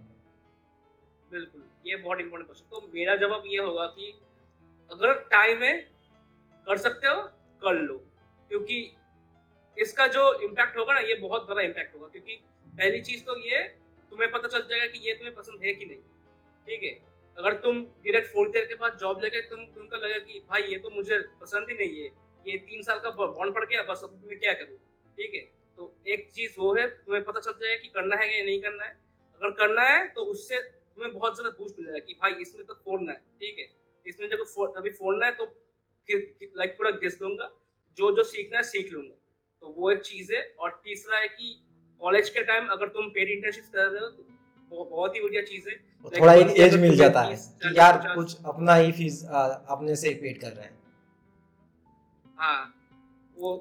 बिल्कुल 1.30 1.62
ये 1.86 1.96
बहुत 1.96 2.20
इंपॉर्टेंट 2.20 2.46
क्वेश्चन 2.46 2.66
तो 2.70 2.90
मेरा 2.94 3.16
जवाब 3.16 3.42
ये 3.46 3.58
होगा 3.58 3.86
कि 3.86 4.12
अगर 4.90 5.14
टाइम 5.30 5.62
है 5.62 5.72
कर 6.66 6.76
सकते 6.78 7.08
हो 7.08 7.22
कर 7.62 7.80
लो। 7.80 7.96
क्योंकि 8.50 8.78
इसका 9.76 10.06
जो 10.06 10.32
इम्पैक्ट 10.42 10.76
होगा 10.78 10.94
ना 10.94 11.00
ये 11.00 11.14
बहुत 11.14 11.48
बड़ा 11.48 11.62
इम्पैक्ट 11.62 11.94
होगा। 11.94 12.08
क्योंकि 12.08 12.40
पहली 12.66 13.00
चीज़ 13.00 13.24
तो 13.24 13.38
ये 13.40 13.58
तुम्हें 14.12 14.30
पता 14.30 14.48
चल 14.48 14.66
जाएगा 14.70 14.86
कि 14.86 14.98
ये 15.08 15.14
तुम्हें 15.14 15.34
पसंद 15.34 15.64
है 15.64 15.74
कि 15.74 15.84
नहीं। 15.84 15.98
ठीक 16.66 16.82
है? 16.82 17.15
अगर 17.38 17.54
तुम 17.62 17.82
डायरेक्ट 18.04 18.32
फोर्थ 18.32 18.56
ईयर 18.56 18.64
के 18.66 18.74
बाद 18.76 18.96
जॉब 19.00 19.22
लेके 19.22 19.40
तुम 19.48 19.64
तुमको 19.74 19.96
लगे 19.96 20.20
कि 20.22 20.40
भाई 20.50 20.62
ये 20.64 20.78
तो 20.78 20.90
मुझे 20.90 21.18
पसंद 21.40 21.70
ही 21.70 21.76
नहीं 21.76 22.00
है। 22.00 22.06
ये 22.46 22.56
तीन 22.60 22.82
साल 22.82 22.98
का 22.98 23.10
बॉन्ड 23.12 23.54
पड़ 23.54 23.64
गया, 23.64 23.82
बस 23.84 24.00
अब 24.04 24.22
मैं 24.26 24.38
क्या 24.38 24.52
करूँ? 24.54 24.76
ठीक 25.18 25.34
है? 25.34 25.40
तो 25.78 25.92
एक 26.08 26.30
चीज़ 26.34 26.54
वो 26.58 26.72
है, 26.74 26.86
तुम्हें 26.88 27.22
पता 27.24 27.40
चल 27.40 27.52
जाएगा 27.52 27.82
कि 27.82 27.88
करना 27.90 28.16
है 28.16 28.38
या 28.38 28.44
नहीं 28.44 28.60
करना 28.62 28.84
है। 28.84 28.90
अगर 29.40 29.50
करना 29.56 29.82
है 29.84 30.06
तो 30.10 30.24
उससे 30.26 30.60
तुम्हें 30.60 31.12
बहुत 31.12 31.34
ज़्यादा 31.36 31.50
बूस्ट 31.58 31.78
मिलेगा 31.80 31.98
कि 32.00 32.14
भाई 32.20 32.32
इसमें 32.40 32.64
तो 32.66 32.74
फोड़ना 32.74 33.12
है, 33.12 33.18
ठीक 33.40 33.58
है? 33.58 33.68
इसमें 34.06 34.28
जब 34.28 34.72
अभी 34.76 34.90
फोड़ना 34.92 35.26
है 35.26 35.32
तो 35.34 35.46
फिर 36.08 36.50
लाइक 36.56 36.76
पूरा 36.78 36.90
घिस 36.92 37.18
दूँगा 37.18 37.50
जो 37.98 38.10
जो 38.16 38.22
सीखना 38.24 38.56
है, 38.58 38.62
सीख 38.64 38.92
लूँगा। 38.92 39.14
तो 39.62 39.74
वो 39.76 39.90
एक 39.90 40.00
चीज़ 40.02 40.32
है। 40.34 40.42
और 40.58 40.80
तीसरा 40.84 41.18
है 41.18 41.28
कि 41.28 41.54
कॉलेज 42.02 42.28
के 42.30 42.42
टाइम 42.44 42.66
अगर 42.68 42.88
तुम 42.88 43.08
पेड 43.10 43.28
इंटर्नशिप 43.30 43.64
कर 43.74 43.86
रहे 43.86 44.00
हो 44.00 44.08
तो 44.08 44.22
बहुत 44.70 45.14
ही 45.16 45.20
बढ़िया 45.20 45.42
चीज़ 45.42 45.68
है। 45.68 45.76
थोड़ा 46.20 46.32
एक 46.34 46.56
एज 46.60 46.74
मिल 46.80 46.96
जाता 46.96 47.22
है। 47.22 47.36
कि 47.36 47.78
यार 47.78 47.96
कुछ 48.14 48.44
अपना 48.46 48.74
ही 48.74 48.92
फ़ीस 48.92 49.22
अपने 49.26 49.96
से 49.96 50.10
पेड 50.22 50.40
कर 50.40 50.52
रहे 50.52 50.64
हैं। 50.64 50.74
हाँ 52.38 52.74
वो 53.36 53.52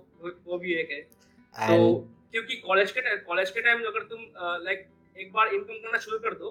वो 0.48 0.58
भी 0.58 0.74
एक 0.74 0.90
है। 0.92 1.02
तो 1.02 1.96
क्योंकि 2.32 2.56
कॉलेज 2.68 2.92
के 2.92 3.16
कॉलेज 3.18 3.50
के 3.52 3.62
टाइम 3.62 3.84
अगर 3.88 4.04
तुम 4.10 4.26
लाइक 4.64 4.88
एक 5.16 5.32
बार 5.34 5.54
इनकम 5.56 5.74
करना 5.84 5.98
शुरू 6.06 6.18
कर 6.20 6.34
दो 6.40 6.50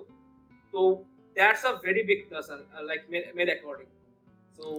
तो 0.74 0.92
that's 1.36 1.64
a 1.66 1.70
very 1.84 2.02
big 2.02 2.28
plus 2.28 2.48
like 2.50 3.32
मेरे 3.36 3.52
according 3.52 3.88
so 4.58 4.78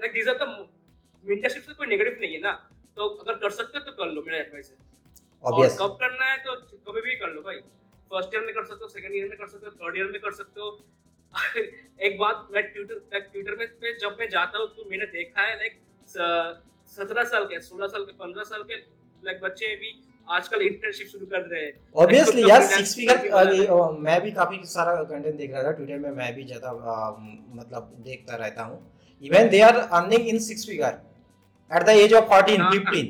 like 0.00 0.12
these 0.12 0.28
are 0.28 0.34
the 0.34 0.68
internship 1.24 1.62
से 1.62 1.74
कोई 1.74 1.86
नेगेटिव 1.86 2.18
नहीं 2.20 2.32
है 2.34 2.40
ना। 2.40 2.52
तो 2.96 3.06
अगर 3.08 3.34
कर 3.38 3.50
सकते 3.50 3.78
हो 3.78 3.84
तो 3.84 3.92
कर 3.92 4.10
लो 4.12 4.22
मेरा 4.26 4.38
एडवाइस 4.38 4.70
है। 4.70 4.76
और 5.44 5.68
कब 5.80 5.96
करना 6.00 6.24
है 6.26 6.36
तो 6.44 6.54
कभी 6.86 7.00
भी 7.00 7.14
कर 7.16 7.30
लो 7.30 7.40
भाई। 7.42 7.56
फ़र्स्ट 8.10 8.34
ईयर 8.34 8.44
में 8.44 8.54
कर 8.54 8.64
सकते 8.64 8.84
हो 8.84 8.88
सेकंड 8.88 9.14
ईयर 9.16 9.28
में 9.28 9.38
कर 9.38 9.48
सकते 9.48 9.66
हो 9.66 9.72
थर्ड 9.72 9.96
ईयर 9.98 10.10
में 10.12 10.20
कर 10.20 10.32
सकते 10.32 10.60
हो। 10.60 10.68
एक 12.06 12.18
बात 12.18 12.48
मैं 12.52 12.62
ट्विटर 12.64 13.20
ट्विटर 13.20 13.56
में 13.58 13.66
पे 13.80 13.92
जब 13.98 14.16
मैं 14.20 14.28
जाता 14.30 14.58
हूँ 14.58 14.66
तो 14.76 14.84
मैंने 14.90 15.06
देखा 15.12 15.42
है 15.42 15.56
लाइक 15.56 15.78
सत्रह 16.92 17.24
साल 17.30 17.44
के 17.46 17.60
सोलह 17.62 17.86
साल 17.88 18.04
के 18.04 18.12
पंद्रह 18.18 18.42
साल 18.50 18.62
के 18.64 18.76
लाइक 19.22 19.40
बच्चे 19.42 19.74
भी 19.76 19.90
आजकल 20.28 20.62
इंटर्नशिप 20.62 21.08
शुरू 21.08 21.26
कर 21.26 21.40
रहे 21.42 21.62
हैं। 21.62 21.72
ऑब्वियसली 22.02 22.48
यार 22.48 22.62
सिक्स 22.66 22.94
फिगर 22.96 23.18
मैं 24.00 24.20
भी 24.22 24.30
काफ़ी 24.32 24.60
सारा 24.66 24.94
कंटेंट 25.02 25.34
देख 25.36 25.52
रहा 25.52 25.62
था 25.62 25.72
ट्विटर 25.72 25.98
में 25.98 26.10
मैं 26.12 26.34
भी 26.34 26.44
ज़्यादा 26.44 26.72
मतलब 27.52 27.92
देखता 28.06 28.36
रहता 28.36 28.62
हूँ। 28.62 28.78
Even 29.22 29.48
they 29.48 29.60
are 29.62 29.76
earning 29.76 30.28
in 30.28 30.38
six 30.46 30.66
figure 30.66 31.00
at 31.70 31.82
the 31.82 31.96
age 32.00 32.14
of 32.14 32.24
fourteen 32.30 32.64
fifteen 32.70 33.06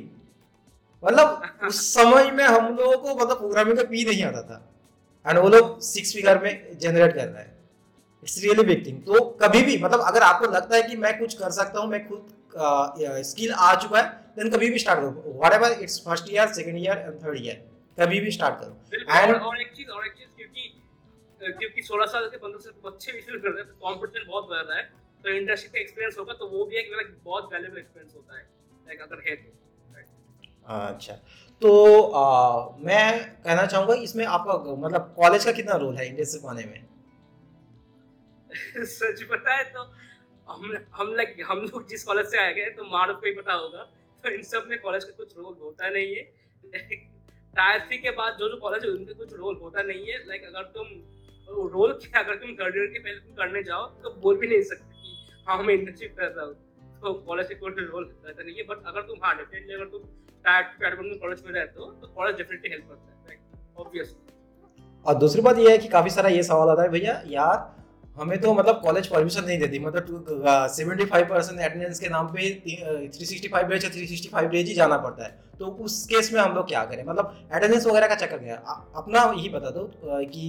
मतलब 1.03 1.67
उस 1.69 1.81
समय 1.95 2.31
में 2.33 2.45
हम 2.45 2.77
लोगों 2.77 2.97
को 2.99 3.15
मतलब 3.15 3.39
प्रोग्रामिंग 3.39 3.77
का 3.79 3.85
पी 3.91 4.05
नहीं 4.05 4.23
आता 4.25 4.43
था। 4.43 4.59
एंड 5.27 5.39
वो 5.39 5.49
लोग 5.49 5.81
सिक्स 5.83 6.13
फिगर 6.15 6.43
में 6.43 6.79
जनरेट 6.79 7.15
कर 7.15 7.29
रहे 7.29 7.43
हैं। 7.43 7.55
इट्स 8.23 8.43
रियली 8.43 8.63
बिग 8.65 8.87
थिंग 8.87 9.03
तो 9.05 9.21
कभी 9.43 9.63
भी 9.63 9.77
मतलब 9.79 10.01
अगर 10.03 10.23
आपको 10.23 10.47
लगता 10.53 10.77
है 10.77 10.83
कि 10.83 10.97
मैं 10.97 11.19
कुछ 11.19 11.35
कर 11.39 11.51
सकता 11.59 11.81
हूँ 11.81 11.89
मैं 11.91 12.07
खुद 12.09 12.35
स्किल 13.27 13.53
आ 13.53 13.75
चुका 13.83 13.99
है 13.99 14.07
देन 14.37 14.51
कभी 14.51 14.71
भी 14.71 14.79
स्टार्ट 14.79 15.01
करो। 15.01 15.33
Whatever 15.55 15.73
it's 15.83 15.99
first 16.05 16.33
year 16.33 16.53
second 16.55 16.79
year 16.79 16.99
and 16.99 17.23
third 17.25 17.39
year 17.41 17.57
कभी 17.99 18.21
भी 18.21 18.31
स्टार्ट 18.31 18.61
करो। 18.61 18.73
एंड 19.13 19.35
और 19.35 19.61
एक 19.61 19.73
चीज़ 19.77 19.89
और 19.89 20.07
एक 20.07 20.13
चीज़ 20.13 20.29
क्योंकि 20.37 20.73
क्योंकि 21.41 21.83
16 21.83 22.07
साल 22.13 22.29
के 22.29 22.37
15 22.39 22.59
साल 22.59 22.73
के 22.73 22.89
बच्चे 22.89 23.13
भी 23.13 23.21
शुरू 23.21 23.39
कर 23.41 23.51
रहे 23.51 23.63
हैं 23.63 23.69
तो 23.69 23.75
कंपटीशन 23.89 24.29
बहुत 24.29 24.49
बढ़ 24.51 24.63
रहा 24.63 24.79
है। 24.79 24.85
तो 25.25 25.31
इंडस्ट्री 25.33 25.71
का 25.71 25.81
एक्सपीरियंस 25.81 26.19
होगा 26.19 26.33
तो 26.35 26.49
वो 26.49 26.65
भी 26.65 26.77
एक 26.77 26.87
बहुत 27.25 27.49
वैल्यूएबल 27.53 27.79
एक्सपीरियंस 27.79 28.15
होता 28.17 28.39
है 28.39 28.43
लाइक 28.87 29.01
अगर 29.03 29.23
है 29.29 29.37
तो। 29.37 29.51
अच्छा। 30.67 31.15
तो 31.63 31.71
आ, 32.03 32.77
मैं 32.79 33.35
कहना 33.45 33.65
चाहूँगा 33.67 33.95
इसमें 34.03 34.25
आपका 34.25 34.55
मतलब 34.77 35.13
कॉलेज 35.17 35.45
का 35.45 35.53
कितना 35.53 35.77
रोल 35.77 35.97
है 35.97 36.07
इंडिया 36.09 36.25
से 36.25 36.39
पाने 36.39 36.65
में? 36.65 36.85
सच 38.87 39.23
है 39.49 39.63
तो 39.73 39.83
हम 40.49 40.77
हम 40.95 41.15
लाइक 41.15 41.37
हम 41.47 41.59
लोग 41.61 41.89
जिस 41.89 42.05
कॉलेज 42.05 42.27
से 42.27 42.39
आए 42.39 42.53
गए 42.55 42.71
तो 42.71 42.85
मानव 42.85 43.15
को 43.15 43.27
ही 43.27 43.33
पता 43.33 43.53
होगा। 43.53 43.83
तो 44.25 44.31
इन 44.31 44.43
सब 44.43 44.67
में 44.69 44.79
कॉलेज 44.81 45.05
का 45.05 45.13
कुछ 45.17 45.37
रोल 45.37 45.57
होता 45.63 45.89
नहीं 45.91 46.15
है। 46.17 46.23
टायर 47.57 47.81
थ्री 47.81 47.99
के 47.99 48.11
बाद 48.11 48.37
जो 48.41 48.49
जो 48.49 48.57
कॉलेज 48.61 48.85
है 48.85 48.91
उनके 48.91 49.15
कुछ 49.15 49.33
रोल 49.33 49.59
होता 49.63 49.83
नहीं 49.83 50.07
है। 50.07 50.19
लाइक 50.29 50.45
अगर 50.45 50.63
तुम 50.77 50.87
रोल 51.73 51.93
क्या 52.05 52.21
अगर 52.25 52.35
तुम 52.35 52.55
थर्ड 52.55 52.77
ईयर 52.77 52.87
के 52.87 52.99
पहले 52.99 53.19
तुम 53.19 53.35
करने 53.35 53.63
जाओ 53.63 53.87
तो 54.03 54.15
बोल 54.21 54.37
भी 54.39 54.47
नहीं 54.47 54.63
सकते 54.63 55.03
कि 55.03 55.43
हाँ 55.49 55.63
मैं 55.63 55.75
इंटर्नशिप 55.75 56.15
कर 56.19 56.31
रहा 56.31 56.45
हूँ। 56.47 56.55
तो 57.01 57.13
कॉलेज 57.27 57.49
से 57.49 57.55
कोई 57.55 57.71
रोल 57.71 58.05
रहता 58.27 58.43
नहीं 58.43 58.57
है। 58.57 58.63
बट 58.67 58.87
अगर 58.87 59.03
तुम 59.09 59.25
हाँ 59.25 59.37
डेफिनेटली 59.37 59.75
अगर 59.75 59.89
तुम 59.89 60.03
टायर 60.47 60.65
टायर 60.81 60.97
में 61.03 61.19
कॉलेज 61.19 61.43
में 61.47 61.53
रहते 61.53 61.81
हो 61.81 61.87
तो 61.93 62.09
कॉलेज 62.09 62.37
डेफिनेटली 62.37 62.71
हेल्प 62.71 62.89
करता 62.89 63.33
है 63.33 63.39
ऑब्वियसली 63.79 65.03
और 65.07 65.15
दूसरी 65.15 65.43
बात 65.43 65.59
ये 65.59 65.71
है 65.71 65.79
कि 65.79 65.89
काफ़ी 65.89 66.11
सारा 66.11 66.29
ये 66.29 66.43
सवाल 66.43 66.69
आता 66.69 66.83
है 66.83 66.89
भैया 66.89 67.23
यार 67.29 67.75
हमें 68.17 68.41
तो 68.41 68.53
मतलब 68.55 68.81
कॉलेज 68.83 69.07
परमिशन 69.07 69.45
नहीं 69.45 69.59
देती 69.59 69.79
मतलब 69.79 70.45
सेवेंटी 70.73 71.05
फाइव 71.05 71.27
परसेंट 71.27 71.61
अटेंडेंस 71.61 71.99
के 72.01 72.09
नाम 72.09 72.29
पे 72.29 72.51
थ्री 73.09 73.27
सिक्सटी 73.27 73.49
फाइव 73.49 73.67
डेज़ 73.69 73.85
या 73.85 73.91
थ्री 73.91 74.07
सिक्सटी 74.07 74.29
फाइव 74.29 74.49
डेज़ 74.51 74.69
ही 74.69 74.75
जाना 74.75 74.97
पड़ता 74.99 75.25
है। 75.25 75.31
तो 75.59 75.67
उस 75.87 76.07
केस 76.07 76.33
में 76.33 76.41
हम 76.41 76.55
लोग 76.55 76.69
क्या 76.69 76.85
करें? 76.85 77.03
मतलब 77.05 77.49
अटेंडेंस 77.53 77.87
वगैरह 77.87 78.07
का 78.07 78.15
चक्कर 78.15 78.39
गया 78.39 78.57
अपना 78.97 79.23
यही 79.37 79.49
बता 79.49 79.71
दो 79.71 79.85
कि 80.05 80.47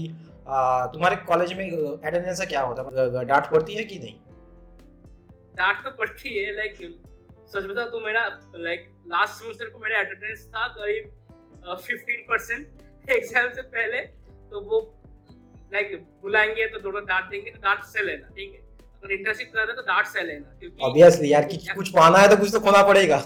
तुम्हारे 0.93 1.15
कॉलेज 1.27 1.53
में 1.53 1.65
अटेंडेंस 1.69 2.39
का 2.39 2.45
क्या 2.45 2.61
होता 2.61 2.81
है? 3.19 3.25
डांट 3.25 3.51
पड़ती 3.51 3.73
है 3.73 3.83
कि 3.83 3.99
नहीं? 3.99 4.15
डांट 5.57 5.83
तो 5.83 5.91
पड़ती 5.99 6.37
है 6.37 6.55
लाइक 6.55 6.77
सच 7.47 7.65
बता 7.65 7.85
तो 7.89 7.99
मेरा 8.01 8.21
लाइक 8.57 8.87
लास्ट 9.07 9.33
सेमेस्टर 9.33 9.69
को 9.69 9.79
मेरा 9.79 9.99
अटेंडेंस 9.99 10.45
था 10.55 10.67
करीब 10.77 11.03
फिफ्टीन 11.77 12.25
परसेंट 12.29 13.09
एग्ज़ाम 13.11 13.49
से 13.53 13.61
पहले। 13.73 14.01
तो 14.51 14.61
वो 14.61 14.79
लाइक 15.73 15.95
बुलाएँगे 16.21 16.65
तो 16.67 16.79
दोनों 16.81 17.03
डांट 17.05 17.29
देंगे 17.29 17.51
तो 17.51 17.59
डांट 17.61 17.83
से 17.85 18.03
लेना 18.03 18.27
ठीक 18.35 18.53
है? 18.53 18.59
अगर 18.97 19.11
इंटर्नशिप 19.13 19.51
कर 19.53 19.65
रहे 19.65 19.75
तो 19.75 19.81
डांट 19.87 20.05
से 20.07 20.23
लेना 20.23 20.57
क्योंकि 20.59 20.83
ऑब्वियसली 20.83 21.31
यार 21.31 21.45
कि 21.45 21.57
कुछ 21.75 21.89
पाना 21.95 22.19
है 22.19 22.29
तो 22.29 22.37
कुछ 22.37 22.51
तो 22.53 22.59
खोना 22.59 22.83
पड़ेगा। 22.83 23.17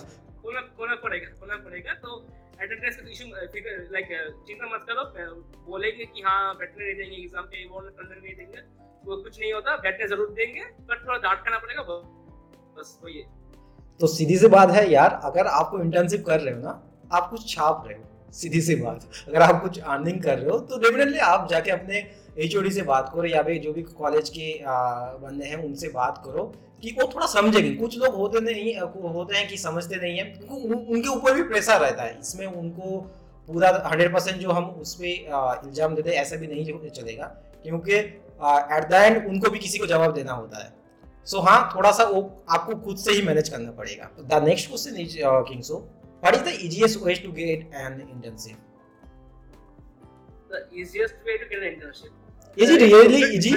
खोना 0.44 0.62
खोना 0.78 0.96
पड़ेगा 1.04 1.28
खोना 1.40 1.58
पड़ेगा। 1.66 1.94
तो 2.06 2.16
अटेंडेंस 2.60 2.96
का 2.96 3.10
इशू 3.10 3.28
लाइक 3.94 4.08
चिंता 4.48 4.74
मत 4.74 4.86
करो 4.88 5.04
बोलेंगे 5.68 6.06
कि 6.06 6.22
हाँ 6.22 6.56
बैठने 6.58 6.86
नहीं 6.86 6.96
देंगे 6.96 7.16
एग्ज़ाम 7.18 7.46
पे 7.46 7.66
वो 7.68 7.82
नहीं 7.82 8.36
देंगे। 8.36 8.62
वो 9.06 9.16
कुछ 9.18 9.40
नहीं 9.40 9.54
होता 9.54 9.76
बैठने 9.84 10.08
ज़रूर 10.08 10.34
देंगे 10.34 10.66
पर 10.90 11.06
थोड़ा 11.06 11.18
डांट 11.20 11.44
करना 11.44 11.58
पड़ेगा 11.60 11.84
बस 11.84 13.00
वही 13.04 13.20
है। 13.20 13.41
तो 14.02 14.08
सीधी 14.10 14.38
सी 14.38 14.48
बात 14.50 14.72
है 14.72 14.90
यार, 14.92 15.20
अगर 15.24 15.48
आपको 15.48 15.80
इंटर्नशिप 15.80 16.26
कर 16.26 16.40
रहे 16.40 16.54
हो 16.54 16.62
ना, 16.62 16.82
आप 17.12 17.30
कुछ 17.30 17.48
छाप 17.50 17.84
रहे 17.88 17.98
हो, 17.98 18.04
सीधी 18.34 18.62
सी 18.62 18.76
बात। 18.76 19.06
अगर 19.28 19.42
आप 19.42 19.62
कुछ 19.62 19.80
अर्निंग 19.80 20.22
कर 20.24 20.38
रहे 20.38 20.50
हो 20.50 20.58
तो 20.62 20.78
डेफिनेटली 20.80 21.18
आप 21.28 21.48
जाके 21.50 21.72
अपने 21.72 21.98
एच 22.38 22.74
से 22.74 22.82
बात 22.84 23.12
करो, 23.14 23.26
या 23.26 23.42
फिर 23.44 23.62
जो 23.62 23.74
भी 23.74 23.82
कॉलेज 23.84 24.30
के 24.30 24.54
बंदे 24.64 25.46
हैं, 25.46 25.64
उनसे 25.64 25.88
बात 25.92 26.22
करो, 26.26 26.44
कि 26.84 26.92
वो 26.92 27.10
थोड़ा 27.14 27.28
समझेंगे। 27.28 27.70
कुछ 27.72 27.98
लोग 28.00 28.16
होते 28.16 28.40
नहीं, 28.42 28.76
होते 28.78 29.38
हैं 29.38 29.48
कि 29.48 29.58
समझते 29.60 29.96
नहीं 29.98 30.18
है, 30.18 30.24
उनके 30.50 31.08
ऊपर 31.10 31.34
भी 31.34 31.44
प्रेशर 31.46 31.80
रहता 31.80 32.04
है। 32.04 32.18
इसमें 32.20 32.46
उनको 32.48 32.98
पूरा 33.48 33.70
हंड्रेड 33.86 34.14
परसेंट 34.14 34.38
जो 34.38 34.52
हम 34.52 34.66
उस 34.82 34.94
पर 34.96 35.68
इल्ज़ाम 35.68 35.96
देते 35.96 36.12
ऐसा 36.18 36.36
भी 36.36 36.48
नहीं 36.48 36.90
चलेगा। 36.92 37.26
क्योंकि 37.64 37.94
एट 37.94 38.90
द 38.90 38.94
एंड 38.96 39.26
उनको 39.28 39.50
भी 39.50 39.60
किसी 39.60 39.78
को 39.78 39.86
जवाब 39.88 40.14
देना 40.14 40.34
होता 40.34 40.64
है। 40.64 40.74
सो 41.28 41.38
so, 41.38 41.44
हाँ 41.48 41.72
थोड़ा 41.76 41.92
सा 41.92 42.04
वो 42.04 42.22
आपको 42.50 42.76
खुद 42.86 42.98
से 42.98 43.12
ही 43.12 43.22
मैनेज 43.28 43.50
करना 43.50 43.72
पड़ेगा। 43.72 44.10
The 44.20 44.44
next 44.44 44.68
question 44.70 45.00
is 45.02 45.18
king 45.50 45.62
so 45.64 45.78
what 46.24 46.36
is 46.36 46.44
the 46.44 46.58
easiest 46.66 47.00
way 47.04 47.16
to 47.24 47.32
get 47.34 47.60
an 47.84 48.02
internship 48.02 48.68
the 50.52 50.60
easiest 50.80 51.28
way 51.28 51.34
to 51.42 51.46
get 51.50 51.62
an 51.64 51.68
internship. 51.68 52.14
Is 52.58 52.72
it 52.72 52.82
really 52.84 53.20
easy? 53.36 53.52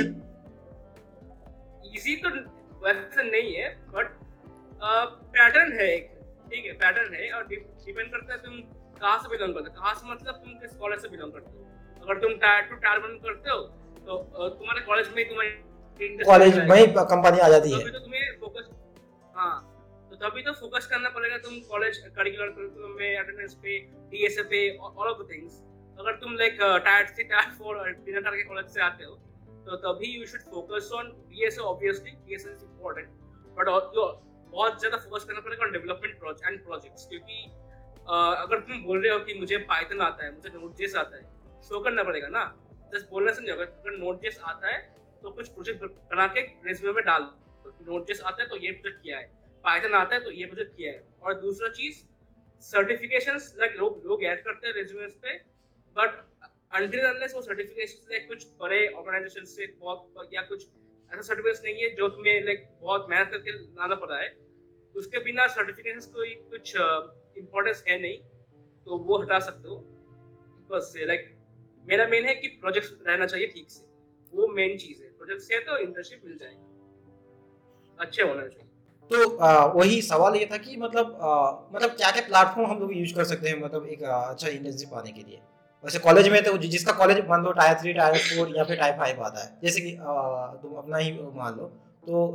Easy 1.93 2.13
तो 2.25 2.31
वैसे 2.85 3.23
नहीं 3.31 3.55
है 3.55 3.69
बट 3.95 4.13
पैटर्न 5.39 5.73
है 5.79 5.87
एक। 5.95 6.05
ठीक 6.51 6.65
है 6.67 6.73
पैटर्न 6.83 7.15
है 7.15 7.31
और 7.37 7.47
डिपेंड 7.49 8.11
करता 8.13 8.33
है 8.33 8.39
तुम 8.43 8.61
कहाँ 9.01 9.19
से 9.23 9.29
बिलोंग 9.29 9.55
करते 9.55 9.71
हो। 9.71 9.75
कहाँ 9.81 9.95
से 9.95 10.11
मतलब 10.11 10.35
तुम 10.45 10.53
किस 10.61 10.77
कॉलेज 10.85 11.01
से 11.03 11.09
बिलोंग 11.17 11.33
करते 11.33 11.51
हो। 11.51 11.63
अगर 12.05 12.21
तुम 12.27 12.37
टायर 12.45 12.63
टू 12.71 12.77
टायर 12.87 12.99
वन 13.07 13.19
करते 13.25 13.51
हो 13.51 13.59
तो 14.07 14.49
तुम्हारे 14.49 14.81
कॉलेज 14.87 15.09
में 15.17 15.23
तुम्हारी 15.29 15.51
कॉलेज 16.01 16.59
में 16.59 16.77
ही 16.77 16.87
कंपनी 16.87 17.39
आ 17.39 17.49
जाती 17.49 17.73
है। 17.73 17.91
तो 17.91 17.99
तुम्हें 17.99 18.39
फोकस 18.41 18.71
हाँ 19.35 19.71
तो 20.11 20.17
तभी 20.17 20.43
तो 20.43 20.53
फोकस 20.53 20.87
करना 20.87 21.09
पड़ेगा 21.09 21.39
तुम 21.39 21.59
कॉलेज 21.61 21.99
करिकुलर 21.99 22.49
करिकुलम 22.49 22.91
में 22.91 23.17
अटेंडेंस 23.19 23.55
पे 23.55 23.79
डीएसए 24.11 24.43
पे 24.43 24.77
ऑल 24.79 25.09
ऑफ़ 25.09 25.23
द 25.23 25.29
थिंग्स 25.31 25.63
अगर 25.99 26.13
तुम 26.13 26.35
like 26.35 26.59
tier 26.61 27.07
three 27.07 27.25
tier 27.25 27.51
four 27.51 27.77
बिना 27.77 28.21
टायर 28.21 28.37
के 28.37 28.43
कॉलेज 28.43 28.67
से 28.67 28.81
आते 28.81 29.05
हो 29.05 29.15
तो 29.67 29.77
तभी 29.77 30.07
you 30.07 30.27
should 30.27 30.41
focus 30.41 30.91
on 30.93 31.13
obviously 31.65 32.35
is 32.35 32.49
important 32.49 33.09
but 33.59 33.69
बहुत 33.69 34.79
ज़्यादा 34.81 34.97
फोकस 34.97 35.25
करना 35.25 35.41
पड़ेगा 35.41 35.65
ऑन 35.67 35.73
डेवलपमेंट 35.73 36.45
एंड 36.47 36.65
प्रोजेक्ट्स 36.65 37.07
क्योंकि 37.09 37.47
uh, 37.47 38.35
अगर 38.37 38.61
तुम 38.61 38.83
बोल 38.85 39.03
रहे 39.03 39.13
हो 39.13 39.19
कि 39.19 39.35
मुझे 39.35 39.57
पाइथन 39.57 40.01
आता 40.01 40.25
है 40.25 40.35
मुझे 40.35 40.59
नोट 40.59 40.75
जेस 40.77 40.97
आता 40.97 41.17
है 41.17 41.23
शो 41.63 41.81
करना 41.81 42.03
पड़ेगा 42.03 42.29
ना? 42.29 42.45
जस्ट 42.95 43.11
बोलना 43.11 43.33
समझो 43.33 43.53
अगर 43.53 43.97
नोट 43.99 44.21
जेस 44.23 44.41
आता 44.45 44.69
है 44.69 44.79
तो 45.25 45.31
कुछ 45.31 45.49
प्रोजेक्ट 45.49 45.85
बना 46.11 46.27
के 46.29 46.41
रेज्यूमे 46.67 46.93
में 46.93 47.05
डाल 47.05 47.23
दो। 47.23 47.71
नोट 47.85 48.07
जेस 48.07 48.21
आता 48.23 48.43
है 48.43 48.49
तो 48.49 48.57
ये 48.57 48.71
प्रोजेक्ट 48.73 49.03
किया 49.03 49.19
है। 49.19 49.27
पाइथन 49.65 49.95
आता 49.95 50.15
है 50.15 50.21
तो 50.25 50.31
ये 50.31 50.47
प्रोजेक्ट 50.47 50.77
किया 50.77 50.93
है। 50.93 50.99
और 51.23 51.35
दूसरा 51.41 51.69
चीज़ 51.71 52.03
सर्टिफिकेशन 52.63 53.39
लाइक 53.59 53.77
लोग 53.77 54.03
लोग 54.07 54.25
ऐड 54.25 54.43
करते 54.45 54.67
हैं 54.67 54.75
रेज्यूमेस 54.75 55.15
पे 55.23 55.33
बट 55.97 56.19
अनटिल 56.73 57.01
अनलेस 57.01 57.35
वो 57.35 57.43
सर्टिफिकेशन 57.43 58.07
लाइक 58.11 58.27
कुछ 58.29 58.47
बड़े 58.61 58.87
ऑर्गेनाइजेशन 58.89 59.45
से 59.45 59.67
बहुत 59.81 60.31
या 60.35 60.43
कुछ 60.43 60.67
ऐसा 61.13 61.21
सर्टिफिकेट 61.23 61.65
नहीं 61.65 61.83
है 61.83 61.89
जो 61.95 62.09
तुम्हें 62.09 62.45
लाइक 62.45 62.69
बहुत 62.81 63.07
मेहनत 63.11 63.31
करके 63.31 63.53
लाना 63.53 63.95
पड़ा 63.95 64.19
है, 64.19 64.29
उसके 64.95 65.19
बिना 65.25 65.47
सर्टिफिकेशन 65.47 66.13
कोई 66.13 66.35
कुछ 66.53 66.77
इम्पोर्टेंस 67.39 67.85
है 67.89 67.99
नहीं। 68.01 68.19
तो 68.87 68.99
वो 68.99 69.19
हटा 69.19 69.39
सकते 69.39 69.69
हो। 69.69 69.77
बस 70.71 70.93
लाइक 70.99 71.31
मेरा 71.85 72.07
मेन 72.07 72.25
है 72.25 72.35
कि 72.35 72.49
प्रोजेक्ट 72.61 73.09
रहना 73.09 73.27
चाहिए 73.27 73.47
ठीक 73.47 73.71
से। 73.71 73.87
वो 74.33 74.49
मेन 74.49 74.77
चीज़ 74.79 75.03
है। 75.03 75.04
प्रोजेक्ट 75.25 75.43
से 75.43 75.59
तो 75.61 75.77
इंटर्नशिप 75.79 76.23
मिल 76.25 76.37
जाएगी। 76.37 76.63
अच्छे 77.99 78.23
होना 78.23 78.43
चाहिए। 78.43 78.69
तो 79.11 79.37
आ, 79.37 79.65
वही 79.67 80.01
सवाल 80.03 80.37
ये 80.37 80.49
था 80.53 80.57
कि 80.57 80.77
मतलब 80.77 81.19
आ, 81.23 81.33
मतलब 81.75 81.91
क्या 81.91 82.11
क्या 82.11 82.23
प्लेटफॉर्म 82.23 82.71
हम 82.71 82.79
लोग 82.81 82.97
यूज़ 82.97 83.15
कर 83.15 83.25
सकते 83.25 83.49
हैं 83.49 83.61
मतलब 83.63 83.87
एक 83.87 84.03
अच्छा 84.03 84.49
इंटर्नशिप 84.49 84.89
पाने 84.93 85.13
के 85.13 85.23
लिए? 85.23 85.41
वैसे 85.85 85.99
कॉलेज 85.99 86.29
में 86.29 86.43
तो 86.45 86.57
जिसका 86.59 86.93
कॉलेज 86.93 87.25
मान 87.29 87.43
लो 87.45 87.53
टायर 87.53 87.79
थ्री 87.81 87.93
टायर 87.93 88.19
फोर 88.19 88.53
या 88.57 88.65
फिर 88.65 88.77
टायर 88.77 88.97
फाइव 88.99 89.23
आता 89.23 89.43
है। 89.43 89.59
जैसे 89.63 89.81
कि 89.81 89.91
तुम 90.63 90.75
अपना 90.75 90.97
ही 90.97 91.13
मान 91.35 91.57
लो 91.57 91.67
तो 92.07 92.27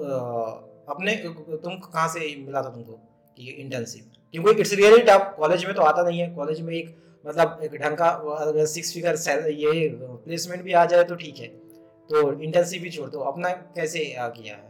अपने 0.89 1.15
तुम 1.63 1.77
कहाँ 1.77 2.07
से 2.07 2.19
मिला 2.37 2.61
था 2.61 2.69
तुमको 2.69 2.99
कि 3.37 3.49
इंटर्नशिप 3.51 4.11
क्योंकि 4.33 4.59
इट्स 4.61 4.73
रियली 4.73 5.01
टफ 5.03 5.33
कॉलेज 5.37 5.65
में 5.65 5.73
तो 5.75 5.81
आता 5.83 6.03
नहीं 6.03 6.19
है। 6.19 6.33
कॉलेज 6.35 6.61
में 6.61 6.73
एक 6.73 6.95
मतलब 7.25 7.59
एक 7.63 7.75
ढंग 7.75 7.97
का 8.01 8.65
सिक्स 8.73 8.93
फिगर 8.93 9.49
ये 9.51 9.89
प्लेसमेंट 9.95 10.63
भी 10.63 10.73
आ 10.73 10.85
जाए 10.85 11.03
तो 11.03 11.15
ठीक 11.15 11.37
है। 11.37 11.47
तो 12.09 12.21
इंटर्नशिप 12.41 12.81
भी 12.81 12.89
छोड़ 12.89 13.09
दो, 13.09 13.19
अपना 13.31 13.49
कैसे 13.75 13.99
किया 14.19 14.55
है? 14.55 14.67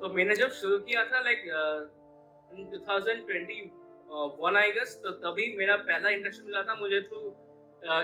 तो 0.00 0.12
मैंने 0.14 0.34
जब 0.36 0.50
शुरू 0.60 0.78
किया 0.78 1.04
था 1.04 1.20
लाइक 1.20 1.42
इन 2.52 2.64
2020 2.72 4.38
वन 4.42 4.56
आई 4.56 4.70
गस 4.72 4.94
तो 5.04 5.10
तभी 5.24 5.44
मेरा 5.58 5.76
पहला 5.88 6.10
इंटर्नशिप 6.10 6.46
मिला 6.46 6.62
था 6.62 6.74
मुझे 6.80 7.00
तो 7.10 7.20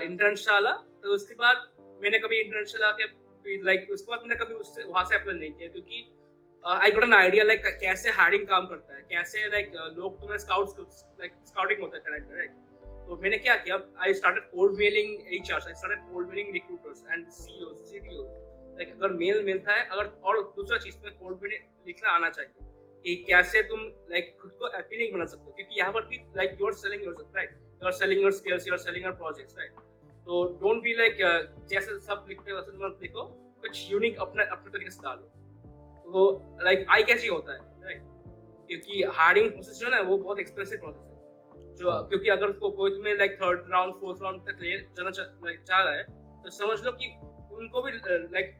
इंटर्नशाला 0.03 0.71
तो 1.03 1.13
उसके 1.15 1.35
बाद 1.35 1.67
मैंने 2.03 2.19
कभी 2.19 2.39
इंटर्नशाला 2.41 2.91
के 3.01 3.57
लाइक 3.65 3.87
उसके 3.91 4.11
बाद 4.11 4.21
मैंने 4.21 4.35
कभी 4.35 4.53
उससे, 4.53 4.83
वहाँ 4.83 5.03
से 5.05 5.15
अप्लाई 5.15 5.39
नहीं 5.39 5.51
किया 5.51 5.69
क्योंकि 5.69 6.05
I 6.65 6.91
got 6.91 7.03
an 7.03 7.13
idea 7.13 7.43
like 7.43 7.65
कैसे 7.81 8.09
हायरिंग 8.11 8.47
काम 8.47 8.65
करता 8.67 8.95
है, 8.95 9.01
कैसे 9.09 9.47
लाइक 9.51 9.71
लोग 9.97 10.19
तुम्हें 10.21 10.37
स्काउट्स 10.37 11.03
लाइक 11.19 11.33
स्काउटिंग 11.47 11.81
होता 11.81 11.97
है 11.97 12.19
करेक्ट 12.19 12.55
तो 13.07 13.15
मैंने 13.17 13.37
क्या 13.37 13.55
किया 13.57 13.75
I 14.03 14.13
started 14.13 14.43
cold 14.51 14.77
mailing 14.79 15.33
HR 15.35 15.67
I 15.67 15.73
started 15.73 15.99
cold 16.07 16.29
mailing 16.29 16.53
recruiters 16.53 17.03
and 17.11 17.27
CEO 17.33 17.69
CTO 17.85 18.23
like 18.77 18.89
अगर 18.91 19.13
मेल 19.13 19.43
मिलता 19.45 19.73
है, 19.73 19.85
अगर 19.85 20.05
और 20.23 20.41
दूसरा 20.55 20.77
चीज़ 20.79 20.97
में 21.03 21.13
कोल्ड 21.17 21.37
मेलिंग 21.43 21.87
लिखना 21.87 22.09
आना 22.11 22.29
चाहिए, 22.29 22.65
कि 23.05 23.15
कैसे 23.29 23.61
तुम 23.69 23.79
लाइक 24.11 24.35
खुद 24.41 24.51
को 24.59 24.65
अपीलिंग 24.79 25.13
बना 25.13 25.25
सकते 25.25 25.45
हो, 25.45 25.51
क्योंकि 25.51 25.79
यहाँ 25.79 25.93
पर 25.93 26.05
भी 26.07 26.17
like 26.37 26.57
you 26.61 26.67
are 26.67 26.73
selling 26.75 27.03
yourself 27.03 27.35
right 27.35 27.51
you 27.51 27.87
are 27.87 27.93
selling 27.93 28.21
your 28.21 28.31
skills 28.33 28.67
you 28.67 28.73
are 28.73 28.79
selling 28.79 29.05
your 29.05 29.13
projects 29.15 29.57
right 29.57 29.71
तो 30.27 30.43
डोंट 30.61 30.83
बी 30.83 30.93
लाइक 30.95 31.17
जैसे 31.69 31.99
सब 32.01 32.25
लिखते 32.29 32.51
हो, 32.51 32.57
वैसे 32.57 32.85
मत 32.85 32.99
लिखो 33.03 33.23
कुछ 33.63 33.91
यूनिक 33.91 34.19
अपने 34.21 34.43
अपने 34.45 34.71
तरीके 34.71 34.91
से 34.91 35.01
डालो। 35.03 35.25
तो 36.05 36.29
लाइक 36.63 36.85
आई 36.89 37.03
कैसे 37.03 37.27
होता 37.27 37.53
है 37.53 37.59
राइट 37.83 38.01
क्योंकि 38.69 39.03
हायरिंग 39.17 39.51
प्रोसेस 39.51 39.79
जो 39.79 39.91
है 39.91 40.03
वो 40.03 40.17
बहुत 40.17 40.39
एक्सपेंसिव 40.39 40.79
प्रोसेस 40.79 41.06
जो 41.79 41.91
क्योंकि 42.09 42.29
अगर 42.29 42.51
को, 42.51 42.69
कोई 42.69 42.91
तुम्हें 42.91 43.17
like 43.17 43.37
third 43.41 43.71
round 43.71 43.93
fourth 43.93 44.21
round 44.23 44.41
तक 44.41 44.61
ले 44.61 44.77
जाना 44.97 45.11
चाह 45.11 45.81
रहा 45.81 45.93
है 45.93 46.03
तो 46.43 46.49
समझ 46.49 46.79
लो 46.85 46.91
कि 46.91 47.07
उनको 47.57 47.81
भी 47.81 47.91
like 47.91 48.55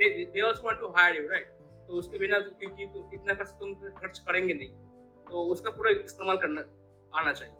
they 0.00 0.40
also 0.40 0.66
want 0.66 0.80
to 0.80 0.88
hire 0.96 1.16
you 1.16 1.28
right 1.28 1.56
तो 1.88 1.94
उसके 1.94 2.18
बिना 2.18 2.38
तो 2.38 2.50
क्योंकि 2.58 2.86
तो 2.86 3.10
इतना 3.14 3.34
पैसा 3.34 3.58
तुम 3.60 3.74
खर्च 4.00 4.18
करेंगे 4.18 4.54
नहीं 4.54 4.68
तो 5.26 5.42
उसका 5.52 5.70
पूरा 5.70 5.90
इस्तेमाल 5.90 6.36
करना 6.36 6.64
आना 7.12 7.32
चाहिए। 7.32 7.54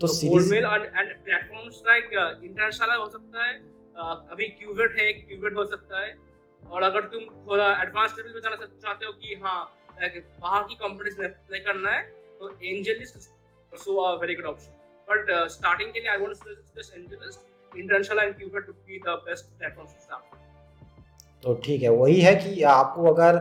तो 0.00 0.06
mail 0.50 0.64
and 0.64 1.12
platforms 1.24 1.82
like 1.86 2.10
international 2.44 2.96
हो 2.96 3.08
सकता 3.08 3.44
है 3.44 3.54
uh, 3.58 4.30
अभी 4.32 4.48
क्यूवेट 4.48 4.98
है 4.98 5.12
क्यूवेट 5.12 5.56
हो 5.56 5.64
सकता 5.66 6.00
है 6.00 6.14
और 6.62 6.82
अगर 6.82 7.06
तुम 7.14 7.24
थोड़ा 7.46 7.70
एडवांस 7.82 8.14
लेवल 8.18 8.32
पे 8.32 8.40
जाना 8.40 8.56
चाहते 8.66 9.06
हो 9.06 9.12
कि 9.12 9.40
हाँ 9.44 9.58
बाहर 10.00 10.62
की 10.62 10.74
कंपनीज़ 10.74 11.20
में 11.20 11.26
अप्लाई 11.28 11.60
करना 11.60 11.90
है 11.90 12.02
तो 12.38 12.50
angel 12.64 13.04
is 13.72 13.80
so 13.80 13.96
a 13.96 14.14
very 14.20 14.34
good 14.34 14.46
option 14.46 14.72
but 15.08 15.30
starting 15.50 15.92
के 15.92 16.00
लिए 16.00 16.10
I 16.10 16.18
want 16.18 16.32
to 16.32 16.54
suggest 16.54 16.96
interest 16.96 17.78
international 17.78 18.18
and 18.18 18.34
cuber 18.38 18.60
to 18.60 18.72
be 18.72 18.98
the 18.98 19.20
best 19.28 19.58
platform 19.58 19.88
to 19.88 20.02
start 20.02 20.44
तो 21.44 21.54
ठीक 21.64 21.82
है, 21.82 21.88
वही 21.90 22.20
है 22.20 22.34
कि 22.34 22.62
आपको 22.64 23.12
अगर 23.12 23.36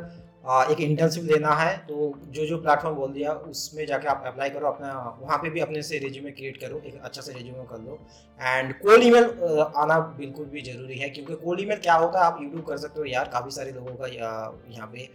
एक 0.72 0.80
इंटर्नशिप 0.82 1.24
लेना 1.26 1.54
है 1.56 1.78
तो 1.88 2.12
जो 2.30 2.46
जो 2.46 2.58
प्लेटफॉर्म 2.62 2.96
बोल 2.96 3.12
दिया, 3.14 3.32
उसमें 3.52 3.86
जाके 3.86 4.08
आप 4.08 4.24
अप्लाई 4.28 4.50
करो, 4.50 4.68
अपना, 4.68 4.92
वहाँ 5.22 5.38
पे 5.44 5.50
भी 5.50 5.60
अपने 5.60 5.82
से 5.84 5.98
रेज्यूमे 6.00 6.32
क्रिएट 6.32 6.58
करो, 6.62 6.82
एक 6.86 7.00
अच्छा 7.02 7.22
से 7.22 7.34
रेज्यूमे 7.34 7.64
कर 7.70 7.80
लो। 7.80 7.98
एंड 8.40 8.74
कोल्ड 8.80 9.04
ईमेल 9.04 9.62
आना 9.76 10.00
बिल्कुल 10.20 10.46
भी 10.46 10.62
ज़रूरी 10.62 10.98
है, 10.98 11.10
क्योंकि 11.10 11.36
कोल्ड 11.36 11.62
ईमेल 11.62 11.80
क्या 11.80 11.94
होगा 11.96 12.20
आप 12.22 12.38
यूट्यूब 12.42 12.66
कर 12.68 12.78
सकते 12.78 13.00
हो 13.00 13.06
यार, 13.06 13.30
काफ़ी 13.34 13.52
सारे 13.52 13.72
लोगों 13.72 13.96
का 13.96 14.08
यहाँ 14.08 14.88
पे 14.94 15.10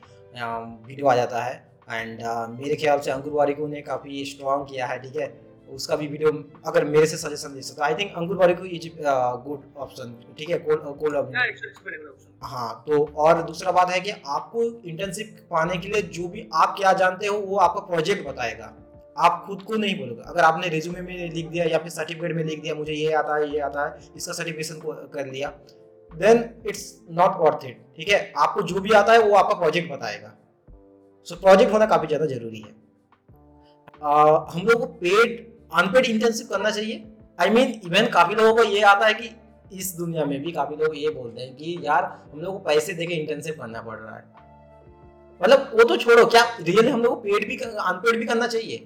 वीडियो 0.87 1.07
आ 1.07 1.14
जाता 1.17 1.43
है। 1.43 1.55
एंड 1.90 2.23
मेरे 2.54 2.76
ख्याल 2.76 2.99
से 2.99 3.11
अंकुर 3.11 3.32
वारिको 3.32 3.66
ने 3.66 3.80
काफ़ी 3.82 4.25
स्ट्रॉन्ग 4.25 4.66
किया 4.70 4.87
है 4.87 4.99
ठीक 5.02 5.16
है? 5.16 5.28
उसका 5.68 5.97
भी 5.97 6.06
वीडियो 6.06 6.30
अगर 6.66 6.85
मेरे 6.85 7.06
से 7.06 7.16
सजेशन 7.16 7.54
दे 7.54 7.61
सकते 7.62 7.82
I 7.85 7.94
think 7.94 8.14
Ankur 8.16 8.37
Warikoo 8.37 8.64
is 8.66 8.88
good 9.44 9.62
option 9.78 10.14
ठीक 10.38 10.50
है? 10.50 10.59
कोल्ड 10.59 11.16
हाँ 12.42 12.85
तो 12.87 13.04
और 13.16 13.42
दूसरा 13.42 13.73
बात 13.73 13.90
है 13.90 14.00
कि 14.00 14.11
आपको 14.11 14.62
इंटर्नशिप 14.62 15.37
पाने 15.50 15.76
के 15.76 15.88
लिए 15.88 16.02
जो 16.14 16.28
भी 16.28 16.49
आप 16.54 16.75
क्या 16.78 16.92
जानते 16.94 17.26
हो 17.26 17.38
वो 17.38 17.56
आपका 17.59 17.80
प्रोजेक्ट 17.87 18.26
बताएगा। 18.28 18.73
आप 19.16 19.42
खुद 19.47 19.62
को 19.62 19.76
नहीं 19.76 19.99
बोलोगे। 19.99 20.23
अगर 20.26 20.40
आपने 20.40 20.68
रिज्यूमे 20.68 21.00
में 21.00 21.30
लिख 21.30 21.49
दिया 21.49 21.64
या 21.64 21.78
फिर 21.78 21.90
सर्टिफिकेट 21.90 22.35
में 22.37 22.42
लिख 22.44 22.62
दिया 22.62 22.75
मुझे 22.75 22.92
ये 22.92 23.12
आता 23.12 23.37
है 23.37 23.52
ये 23.52 23.61
आता 23.61 23.87
है 23.87 24.12
इसका 24.16 24.32
सर्टिफिकेशन 24.32 24.80
कर 25.14 25.26
लिया 25.26 25.49
then 26.11 26.44
it's 26.66 26.85
not 27.11 27.37
worth 27.40 27.66
it 27.66 27.82
ठीक 27.97 28.09
है? 28.09 28.32
आपको 28.38 28.62
जो 28.62 28.80
भी 28.80 28.92
आता 28.92 29.12
है 29.12 29.18
वो 29.20 29.35
आपका 29.37 29.54
प्रोजेक्ट 29.54 29.92
बताएगा। 29.92 30.35
सो 31.26 31.36
प्रोजेक्ट 31.36 31.72
होना 31.72 31.86
काफ़ी 31.86 32.06
ज़्यादा 32.06 32.26
ज़रूरी 32.26 32.60
है। 32.60 32.72
uh, 34.02 34.52
हम 34.52 34.66
लोग 34.66 34.80
को 34.80 34.86
पेड 34.98 35.38
अनपेड 35.72 36.04
इंटर्नशिप 36.06 36.48
करना 36.48 36.70
चाहिए। 36.70 37.04
आई 37.38 37.50
मीन 37.50 37.80
इवन 37.86 38.06
काफ़ी 38.12 38.34
लोगों 38.34 38.54
को 38.56 38.62
ये 38.64 38.82
आता 38.84 39.06
है 39.06 39.14
कि 39.14 39.30
इस 39.72 39.94
दुनिया 39.96 40.24
में 40.24 40.40
भी 40.42 40.52
काफ़ी 40.52 40.76
लोग 40.76 40.96
ये 40.96 41.10
बोलते 41.10 41.40
हैं 41.40 41.54
कि 41.56 41.76
यार 41.82 42.04
हम 42.32 42.40
लोग 42.40 42.54
को 42.54 42.58
पैसे 42.64 42.94
देके 42.94 43.14
इंटर्नशिप 43.14 43.60
करना 43.60 43.82
पड़ 43.82 43.98
रहा 43.98 44.16
है। 44.16 44.24
मतलब 45.40 45.70
वो 45.74 45.84
तो 45.84 45.96
छोड़ो 45.96 46.24
क्या 46.26 46.42
रियली 46.60 46.88
हम 46.88 47.02
लोग 47.02 47.14
को 47.14 47.20
पेड 47.20 47.46
भी 47.48 47.56
अनपेड 47.56 48.18
भी 48.18 48.26
करना 48.26 48.46
चाहिए? 48.46 48.78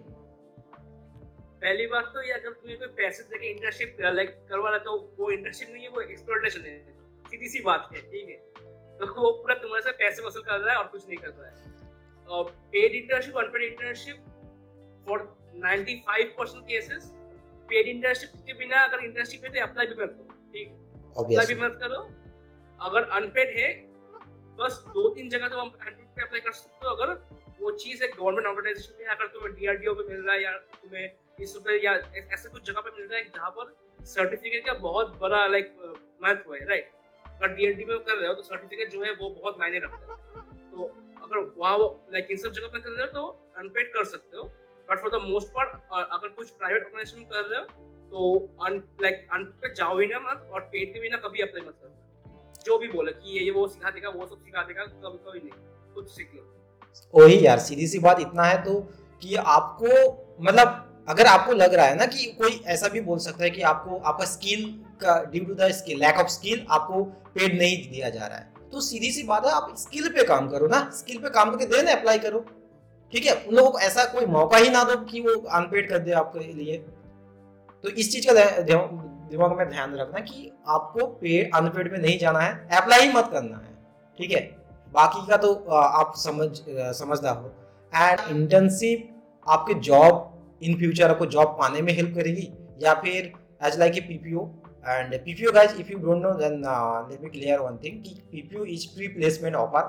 पहली 1.62 1.86
बात 1.88 2.10
तो 2.14 2.22
ये 2.22 2.32
अगर 2.32 2.50
तुम्हें 2.50 2.78
कोई 2.78 2.88
पैसे 2.96 3.22
देके 3.24 3.50
इंटर्नशिप 3.50 3.96
लाइक 4.14 4.36
करवा 4.48 4.70
रहा 4.70 4.78
तो 4.80 4.96
वो 5.18 5.30
इंटर्नशिप 5.30 5.68
नहीं 5.72 5.82
है 5.82 5.88
वो 5.90 6.00
एक्सप्लोटेशन 6.02 6.66
है। 6.66 6.76
सीधी 7.24 7.48
सी 7.48 7.62
बात 7.62 7.88
है 7.92 8.00
ठीक 8.02 8.28
है? 8.28 8.36
तो 8.98 9.06
वो 9.14 9.30
पूरा 9.32 9.54
तुम्हारे 9.62 9.82
से 9.82 9.92
पैसे 9.98 10.26
वसूल 10.26 10.42
कर 10.42 10.58
रहा 10.58 10.72
है 10.72 10.78
और 10.78 10.86
कुछ 10.88 11.08
नहीं 11.08 11.18
कर 11.18 11.28
रहा 11.28 11.46
है। 11.46 11.72
और 12.28 12.44
paid 12.72 12.92
internship 12.94 13.36
unpaid 13.38 13.62
internship 13.62 14.16
for 15.06 15.18
95% 15.64 16.62
cases 16.68 17.10
paid 17.68 17.86
internship 17.88 18.30
के 18.46 18.52
बिना 18.58 18.82
अगर 18.84 19.04
इंटर्नशिप 19.04 19.44
है 19.44 19.50
तो 19.50 19.60
अप्लाई 19.62 19.86
भी 19.86 19.94
मत 19.94 20.16
करो 20.18 20.24
ठीक? 20.52 20.68
अप्लाई 21.18 21.46
भी 21.46 21.54
मत 21.60 21.78
करो। 21.82 22.00
अगर 22.80 23.08
अनपेड 23.18 23.56
है 23.58 23.68
बस 24.58 24.82
दो 24.88 25.08
तीन 25.14 25.28
जगह 25.28 25.48
तो 25.48 25.58
हम 25.58 25.68
अनपेड 25.68 26.06
पे 26.16 26.22
अप्लाई 26.22 26.40
कर 26.40 26.52
सकते 26.52 26.86
हो। 26.86 26.94
अगर 26.94 27.12
वो 27.60 27.70
चीज़ 27.78 28.02
है 28.02 28.08
गवर्नमेंट 28.08 28.46
ऑर्गेनाइजेशन 28.46 28.96
में 29.00 29.06
अगर 29.06 29.26
तुम्हें 29.26 29.54
डीआरडीओ 29.54 29.94
पे 29.94 30.02
मिल 30.08 30.22
रहा 30.22 30.34
है 30.34 30.42
या 30.42 30.52
तुम्हें 30.82 31.10
इस 31.40 31.56
पे 31.66 31.78
या 31.84 31.92
ऐसे 32.32 32.48
कुछ 32.48 32.66
जगह 32.66 32.80
पे 32.80 32.90
मिल 32.98 33.08
रहा 33.08 33.18
है 33.18 33.24
जहाँ 33.36 33.50
पर 33.50 33.74
सर्टिफिकेट 34.06 34.66
का 34.66 34.72
बहुत 34.80 35.16
बड़ा 35.20 35.46
लाइक 35.46 35.74
महत्व 36.22 36.54
है 36.54 36.64
राइट 36.68 36.90
अगर 37.24 37.54
डीआरडी 37.54 37.84
में 37.84 37.98
कर 37.98 38.16
रहे 38.16 38.28
हो 38.28 38.34
तो 38.34 38.42
सर्टिफिकेट 38.42 38.90
जो 38.90 39.02
है 39.04 39.12
वो 39.12 39.30
बहुत 39.30 39.58
मायने 39.60 39.78
रखता 39.78 40.14
है। 40.14 40.42
तो 40.70 40.88
अगर 41.24 41.52
वहाँ 41.58 41.78
लाइक 42.12 42.28
इन 42.30 42.36
सब 42.36 42.52
जगह 42.52 42.68
पे 42.68 42.80
कर 42.80 42.90
रहे 42.90 43.06
हो 43.06 43.12
तो 43.12 43.26
अनपेड 43.58 43.92
कर 43.94 44.04
सकते 44.06 44.36
हो। 44.36 44.44
But 44.88 45.00
for 45.00 45.10
the 45.10 45.22
most 45.24 45.48
part 45.48 45.68
अगर 45.92 46.28
कुछ 46.28 46.50
प्राइवेट 46.52 46.84
ऑर्गेनाइजेशन 46.84 47.22
कर 47.24 47.44
रहे 47.44 47.60
हो 47.60 47.66
तो 48.12 48.20
लाइक 49.02 49.26
अनपेड 49.32 49.74
जाओ 49.74 49.98
ही 49.98 50.06
ना 50.06 50.20
मत 50.22 50.48
और 50.52 50.60
पेड 50.72 50.92
के 50.94 51.00
बिना 51.00 51.16
कभी 51.18 51.42
अप्लाई 51.42 51.66
मत 51.66 51.76
करो 51.82 51.92
जो 52.66 52.78
भी 52.78 52.88
बोले 52.88 53.12
कि 53.12 53.38
ये 53.38 53.50
वो 53.50 53.66
सिखा 53.68 53.90
देगा, 53.90 54.08
वो 54.08 54.26
सब 54.26 54.38
सिखा 54.38 54.62
देगा, 54.62 54.84
कभी 54.84 55.18
कभी 55.18 55.38
नहीं। 55.38 55.94
कुछ 55.94 56.08
सीख 56.10 56.30
लो। 56.34 56.42
वही 57.14 57.44
यार, 57.46 57.58
सीधी 57.58 57.86
सी 57.86 57.98
बात 57.98 58.20
इतना 58.20 58.44
है 58.44 58.62
तो 58.64 58.80
कि 59.22 59.34
आपको 59.36 59.90
मतलब 60.40 61.04
अगर 61.08 61.26
आपको 61.26 61.52
लग 61.52 61.74
रहा 61.74 61.86
है 61.86 61.96
ना 61.96 62.06
कि 62.06 62.24
कोई 62.38 62.60
ऐसा 62.66 62.88
भी 62.88 63.00
बोल 63.00 63.18
सकता 63.18 63.44
है 63.44 63.50
कि 63.50 63.62
आपको, 63.62 63.96
आपका 63.98 64.24
स्किल 64.26 64.64
का 65.02 65.22
due 65.24 65.44
to 65.44 65.54
the 65.54 65.70
skill 65.72 65.98
lack 66.00 66.18
of 66.18 66.28
skill 66.28 66.66
आपको 66.70 67.02
पेड 67.34 67.58
नहीं 67.58 67.76
दिया 67.90 68.10
जा 68.10 68.26
रहा 68.26 68.38
है। 68.38 68.53
तो 68.74 68.80
सीधी 68.80 69.10
सी 69.12 69.22
बात 69.22 69.44
है, 69.46 69.52
आप 69.52 69.74
स्किल 69.78 70.08
पे 70.08 70.22
काम 70.24 70.48
करो 70.48 70.66
ना। 70.66 70.78
स्किल 70.94 71.18
पे 71.18 71.30
काम 71.30 71.50
करके 71.50 71.66
देना 71.66 71.92
अप्लाई 71.92 72.18
करो। 72.18 72.38
ठीक 73.12 73.26
है? 73.26 73.34
उन 73.34 73.54
लोगों 73.54 73.70
को 73.70 73.78
ऐसा 73.78 74.04
कोई 74.04 74.26
मौका 74.26 74.56
ही 74.56 74.70
ना 74.70 74.82
दो 74.84 74.96
कि 75.04 75.20
वो 75.20 75.34
अनपेड 75.50 75.88
कर 75.88 75.98
दे 75.98 76.12
आपके 76.12 76.52
लिए। 76.52 76.76
तो 77.84 77.88
इस 77.90 78.10
चीज़ 78.12 78.26
का 78.28 78.44
दिमाग 79.30 79.56
में 79.58 79.68
ध्यान 79.68 79.94
रखना 79.94 80.20
कि 80.20 80.50
आपको 80.68 81.06
पेड 81.20 81.54
अनपेड 81.54 81.92
में 81.92 81.98
नहीं 81.98 82.18
जाना 82.18 82.40
है। 82.40 82.52
अप्लाई 82.76 83.06
ही 83.06 83.12
मत 83.12 83.28
करना 83.32 83.56
है। 83.56 83.72
ठीक 84.18 84.32
है? 84.32 84.40
बाकी 84.92 85.26
का 85.26 85.36
तो 85.36 85.54
आप 85.70 86.12
समझ 86.16 86.48
समझदार 86.98 87.36
हो। 87.36 87.52
एंड 87.92 88.36
इंटर्नशिप 88.36 89.08
आपके 89.46 89.74
जॉब 89.74 90.58
इन 90.62 90.78
फ्यूचर 90.78 91.10
आपको 91.10 91.26
जॉब 91.28 91.56
पाने 91.60 91.82
में 91.82 91.92
हेल्प 91.92 92.14
करेगी 92.16 92.50
या 92.82 92.94
फिर 92.94 93.32
as 93.62 93.78
like 93.78 93.96
a 93.96 94.00
PPO 94.00 94.46
and 94.86 95.14
PPO 95.24 95.52
guys 95.52 95.76
if 95.80 95.90
you 95.92 95.98
don't 95.98 96.22
know 96.22 96.32
then 96.38 96.60
let 97.10 97.20
me 97.22 97.30
clear 97.30 97.60
one 97.60 97.76
thing 97.84 98.02
कि 98.04 98.14
PPO 98.32 98.64
is 98.74 98.86
pre 98.94 99.08
placement 99.14 99.56
offer 99.56 99.82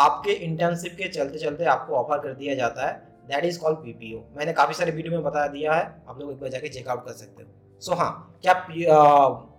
आपके 0.00 0.32
इंटर्नशिप 0.44 0.92
के 0.98 1.08
चलते 1.10 1.38
चलते 1.38 1.64
आपको 1.72 1.94
ऑफ़र 1.96 2.18
कर 2.22 2.34
दिया 2.34 2.54
जाता 2.54 2.86
है. 2.86 2.92
दैट 3.28 3.44
इज़ 3.44 3.58
कॉल्ड 3.60 3.78
पीपीओ 3.78 4.20
मैंने 4.36 4.52
काफ़ी 4.52 4.74
सारे 4.74 4.92
वीडियो 4.92 5.12
में 5.12 5.22
बता 5.24 5.46
दिया 5.48 5.74
है. 5.74 5.84
आप 6.08 6.18
लोग 6.20 6.30
एक 6.32 6.40
बार 6.40 6.50
जाके 6.50 6.68
चेकआउट 6.68 7.04
कर 7.06 7.12
सकते 7.14 7.42
हो. 7.42 7.48
सो 7.82 7.92
so, 7.92 7.98
हाँ 7.98 8.38
क्या 8.42 8.52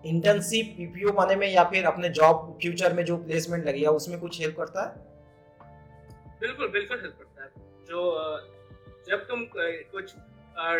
इंटर्नशिप 0.05 0.73
पीपीओ 0.77 1.11
पाने 1.13 1.35
में 1.35 1.47
या 1.47 1.63
फिर 1.71 1.85
अपने 1.85 2.09
जॉब 2.19 2.57
फ्यूचर 2.61 2.93
में 2.93 3.03
जो 3.05 3.17
प्लेसमेंट 3.19 3.65
लगेगा 3.65 3.91
उसमें 3.91 4.19
कुछ 4.19 4.39
हेल्प 4.41 4.57
करता 4.57 4.83
है? 4.83 4.89
बिल्कुल 6.41 6.67
बिल्कुल 6.69 6.99
हेल्प 7.01 7.15
करता 7.19 7.43
है. 7.43 7.49
जो 7.87 7.99
जब 9.09 9.25
तुम 9.27 9.45
कुछ 9.55 10.13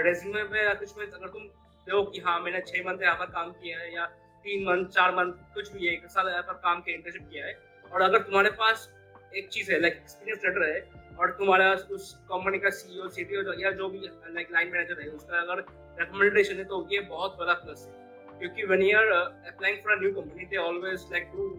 रेज्यूमे 0.06 0.44
में 0.44 0.64
या 0.64 0.74
कुछ 0.74 0.98
में 0.98 1.06
अगर 1.06 1.28
तुम 1.28 1.42
देखो 1.88 2.04
कि 2.06 2.20
हाँ 2.22 2.40
मैंने 2.40 2.60
छह 2.68 2.84
मंथ 2.84 3.02
यहाँ 3.02 3.16
पर 3.16 3.32
काम 3.32 3.52
किया 3.54 3.80
है 3.80 3.94
या 3.94 4.06
तीन 4.46 4.64
मंथ 4.66 4.86
चार 4.90 5.16
मंथ 5.16 5.34
कुछ 5.54 5.72
भी 5.74 5.86
है, 5.86 5.94
एक 5.94 6.06
साल 6.08 6.28
यहाँ 6.30 6.42
पर 6.44 6.54
काम 6.64 6.82
किया 6.82 6.96
इंटर्नशिप 6.96 7.30
किया 7.32 7.46
है। 7.46 7.54
और 7.86 8.02
अगर 8.02 8.22
तुम्हारे 8.22 8.50
पास 8.60 8.90
एक 9.34 9.48
चीज़ 9.50 9.72
है 9.72 9.80
लाइक 9.82 9.94
एक्सपीरियंस 9.94 10.42
लेटर 10.46 10.64
है, 10.66 10.80
और 11.14 11.32
तुम्हारा 11.40 11.72
उस 11.92 12.14
कंपनी 12.30 12.60
का 12.60 12.70
सीईओ 12.72 13.08
सीटीओ 13.10 13.54
या 13.60 13.72
जो 13.74 13.90
भी 13.90 14.00
लाइक 14.00 14.52
लाइन 14.52 14.72
मैनेजर 14.72 15.02
है, 15.02 15.08
उसका 15.10 15.42
अगर 15.42 15.66
रिकमेंडेशन 16.00 16.58
है 16.58 16.64
तो 16.66 16.88
ये 16.92 17.00
बहुत 17.10 17.38
बड़ा 17.40 17.54
प्लस 17.56 17.88
है। 17.88 18.40
क्योंकि 18.40 18.66
when 18.66 18.82
you 18.82 18.98
are 18.98 19.12
applying 19.48 19.78
for 19.84 20.00
new 20.00 20.12
company 20.14 20.46
they 20.46 20.58
always 20.60 21.06
like 21.12 21.30
to 21.34 21.50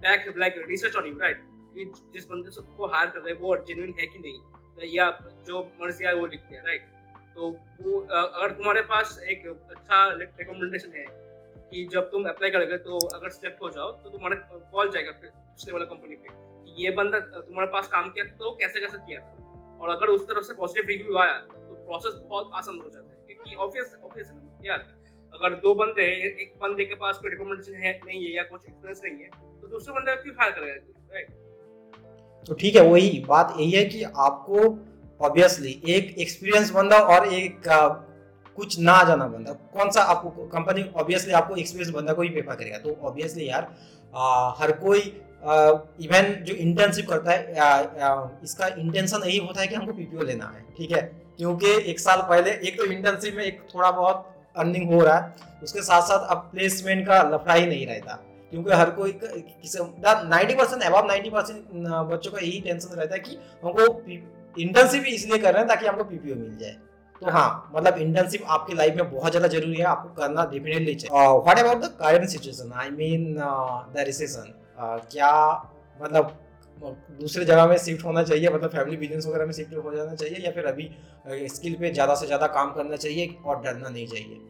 back 0.00 0.32
like 0.36 0.64
research 0.68 0.96
on 0.96 1.06
you 1.06 1.18
right 1.18 1.44
जिस 2.12 2.26
बंदे 2.28 2.50
से 2.50 2.62
को 2.76 2.86
हायर 2.86 3.08
कर 3.08 3.20
रहे 3.20 3.32
हैं, 3.32 3.40
वो 3.40 3.56
जेन्युइन 3.58 3.94
है 4.00 4.06
कि 4.06 4.18
नहीं? 4.18 4.94
या 4.94 5.10
जो 5.46 5.62
मर्ज़ी 5.80 6.04
है 6.04 6.14
वो 6.14 6.26
लिखते 6.26 6.54
हैं 6.54 6.62
राइट 6.64 6.94
तो 7.36 7.48
वो 7.82 8.00
अगर 8.00 8.52
तुम्हारे 8.52 8.82
पास 8.90 9.18
एक 9.30 9.46
अच्छा 9.46 9.98
रिकमेंडेशन 10.14 10.92
है 10.96 11.04
कि 11.70 11.84
जब 11.92 12.10
तुम 12.10 12.28
अप्लाई 12.28 12.50
करोगे 12.50 12.76
तो 12.80 12.98
अगर 13.08 13.30
सिलेक्ट 13.30 13.62
हो 13.62 13.70
जाओ 13.70 13.90
तो 13.94 14.10
तुम्हारा 14.10 14.36
कॉल 14.72 14.90
जाएगा 14.90 15.12
फिर 15.20 15.30
पिछले 15.30 15.72
वाला 15.72 15.84
कंपनी 15.86 16.16
पे 16.16 16.82
ये 16.82 16.90
बंदा 16.92 17.18
तुम्हारे 17.20 17.70
पास 17.72 17.88
काम 17.88 18.08
किया 18.10 18.24
तो 18.36 18.50
कैसे 18.56 18.80
कैसे 18.80 18.98
किया 18.98 19.20
था। 19.20 19.78
और 19.80 19.88
अगर 19.90 20.08
उस 20.08 20.26
तरफ़ 20.28 20.44
से 20.44 20.54
पॉजिटिव 20.54 20.88
रिव्यू 20.88 21.16
आया 21.18 21.38
तो 21.46 21.74
प्रोसेस 21.86 22.20
बहुत 22.24 22.50
आसान 22.54 22.76
हो 22.76 22.90
जाता 22.90 23.08
है, 23.08 23.16
क्योंकि 23.26 23.54
ऑब्वियस 23.56 23.96
ऑब्वियस 24.04 24.32
यार 24.64 24.84
अगर 25.32 25.54
दो 25.60 25.74
बंदे 25.74 26.02
हैं, 26.02 26.16
एक 26.16 26.54
बंदे 26.62 26.84
के 26.84 26.94
पास 26.94 27.18
कोई 27.18 27.30
रिकमेंडेशन 27.30 27.74
है 27.76 27.92
नहीं 28.04 28.24
है 28.24 28.34
या 28.34 28.42
कुछ 28.42 28.60
एक्सपीरियंस 28.62 29.00
नहीं 29.04 29.18
है 29.18 29.60
तो 29.60 29.68
दूसरे 29.68 29.94
बंदे 29.94 30.16
क्यों 30.22 30.34
हायर 30.34 30.52
करेगा? 30.52 30.74
तो 32.46 32.54
ठीक 32.54 32.76
है, 32.76 32.82
वही 32.82 33.24
बात 33.28 33.54
यही 33.58 33.70
है 33.70 33.84
कि 33.84 34.02
आपको 34.02 34.58
ऑब्वियसली 35.20 35.80
एक 35.88 36.14
एक्सपीरियंस 36.18 36.70
बंदा 36.70 36.96
और 36.98 37.26
एक 37.34 37.62
कुछ 38.56 38.78
ना 38.80 39.02
जाना 39.04 39.26
बंदा। 39.26 39.52
कौन 39.74 39.90
सा 39.90 40.02
आपको 40.02 40.30
कंपनी 40.46 40.84
ऑब्वियसली 40.96 41.32
आपको 41.32 41.56
एक्सपीरियंस 41.56 41.94
बंदा 41.94 42.12
को 42.12 42.22
ही 42.22 42.28
प्रेफर 42.28 42.54
करेगा। 42.54 42.78
तो 42.78 42.96
ऑब्वियसली 43.02 43.48
यार 43.48 43.70
आ, 44.14 44.52
हर 44.58 44.72
कोई 44.74 45.00
इवन 46.02 46.32
जो 46.44 46.54
इंटर्नशिप 46.56 47.08
करता 47.08 47.32
है 47.32 47.58
आ, 47.58 47.66
आ, 47.66 48.28
इसका 48.44 48.66
इंटेंशन 48.78 49.22
यही 49.26 49.38
होता 49.38 49.60
है 49.60 49.66
कि 49.66 49.74
हमको 49.74 49.92
पीपीओ 49.92 50.22
लेना 50.22 50.52
है 50.54 50.64
ठीक 50.78 50.92
है? 50.92 51.02
क्योंकि 51.38 51.72
एक 51.90 52.00
साल 52.00 52.22
पहले 52.28 52.50
एक 52.68 52.78
तो 52.78 52.84
इंटर्नशिप 52.84 53.34
में 53.36 53.44
एक 53.44 53.60
थोड़ा 53.74 53.90
बहुत 53.90 54.32
अर्निंग 54.56 54.92
हो 54.92 55.00
रहा 55.04 55.16
है 55.16 55.34
उसके 55.62 55.82
साथ 55.82 56.02
साथ 56.02 56.26
अब 56.28 56.48
प्लेसमेंट 56.52 57.06
का 57.06 57.22
लफड़ा 57.24 57.54
ही 57.54 57.66
नहीं 57.66 57.86
रहता। 57.86 58.14
क्योंकि 58.50 58.70
हर 58.72 58.90
कोई 58.90 59.12
किसी 59.22 59.78
नाइन्टी 60.28 60.54
परसेंट 60.54 60.82
अब 60.82 61.06
नाइन्टी 61.06 61.30
परसेंट 61.30 61.64
बच्चों 62.12 62.30
का 62.32 62.38
यही 62.38 62.60
टेंशन 62.60 62.94
रहता 62.94 63.14
है 63.14 63.20
कि 63.20 63.38
हमको 63.64 63.92
इंटर्नशिप 64.58 65.04
इसलिए 65.08 65.38
कर 65.38 65.52
रहे 65.52 65.60
हैं 65.60 65.68
ताकि 65.68 65.86
हमको 65.86 66.04
पीपीओ 66.04 66.34
मिल 66.36 66.56
जाए। 66.58 66.76
तो 67.22 67.30
हाँ 67.30 67.72
मतलब 67.74 67.98
इंटर्नशिप 67.98 68.42
आपकी 68.54 68.74
लाइफ 68.74 68.94
में 68.96 69.10
बहुत 69.10 69.30
ज़्यादा 69.30 69.48
ज़रूरी 69.48 69.76
है 69.76 69.84
आपको 69.86 70.08
करना 70.14 70.44
डेफिनेटली 70.46 70.94
चाहिए। 70.94 71.28
What 71.38 71.58
about 71.58 71.78
the 71.82 71.88
current 72.00 72.28
situation 72.30 72.72
I 72.76 72.90
mean 72.92 73.34
the 73.36 74.04
recession 74.06 74.52
क्या 75.12 75.30
मतलब 75.98 76.36
दूसरे 77.20 77.44
जगह 77.44 77.66
में 77.66 77.76
शिफ्ट 77.78 78.04
होना 78.04 78.22
चाहिए? 78.22 78.48
मतलब 78.48 78.70
फैमिली 78.70 78.96
बिज़नेस 78.96 79.26
वगैरह 79.26 79.46
में 79.46 79.52
शिफ्ट 79.52 79.74
हो 79.76 79.94
जाना 79.94 80.14
चाहिए 80.14 80.44
या 80.44 80.50
फिर 80.52 80.66
अभी 80.66 80.90
स्किल 81.54 81.74
पे 81.80 81.90
ज़्यादा 81.92 82.14
से 82.14 82.26
ज़्यादा 82.26 82.46
काम 82.56 82.72
करना 82.74 82.96
चाहिए 82.96 83.36
और 83.46 83.62
डरना 83.62 83.88
नहीं 83.88 84.06
चाहिए? 84.08 84.40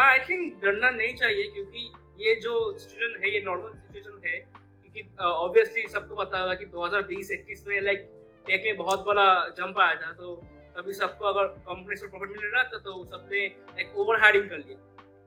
आई 0.00 0.18
थिंक 0.28 0.60
डरना 0.64 0.90
नहीं 0.90 1.14
चाहिए 1.16 1.44
क्योंकि 1.54 1.90
ये 2.20 2.34
जो 2.42 2.54
सिचुएशन 2.78 3.22
है 3.22 3.34
ये 3.34 3.40
नॉर्मल 3.46 3.72
सिचुएशन 3.72 4.20
है। 4.26 4.38
क्योंकि 4.38 5.00
ऑब्वियसली 5.24 5.82
uh, 5.82 5.92
सबको 5.92 6.14
पता 6.16 6.38
होगा 6.40 6.54
कि 6.54 6.66
2020-21 6.66 7.66
में 7.68 7.80
लाइक 7.80 8.08
टेक 8.48 8.62
में 8.64 8.76
बहुत 8.76 9.04
बड़ा 9.06 9.26
जंप 9.58 9.78
आया 9.78 9.94
था 10.02 10.12
तो 10.14 10.34
तभी 10.76 10.92
सबको 10.94 11.24
अगर 11.26 11.46
कंपनी 11.68 11.96
से 11.96 12.06
प्रॉफिट 12.08 12.30
मिल 12.30 12.50
रहा 12.50 12.62
था 12.64 12.78
तो 12.80 13.04
सबने 13.04 13.44
एक 13.82 13.96
ओवर 13.96 14.20
हायरिंग 14.20 14.48
कर 14.50 14.58
लिया। 14.58 14.78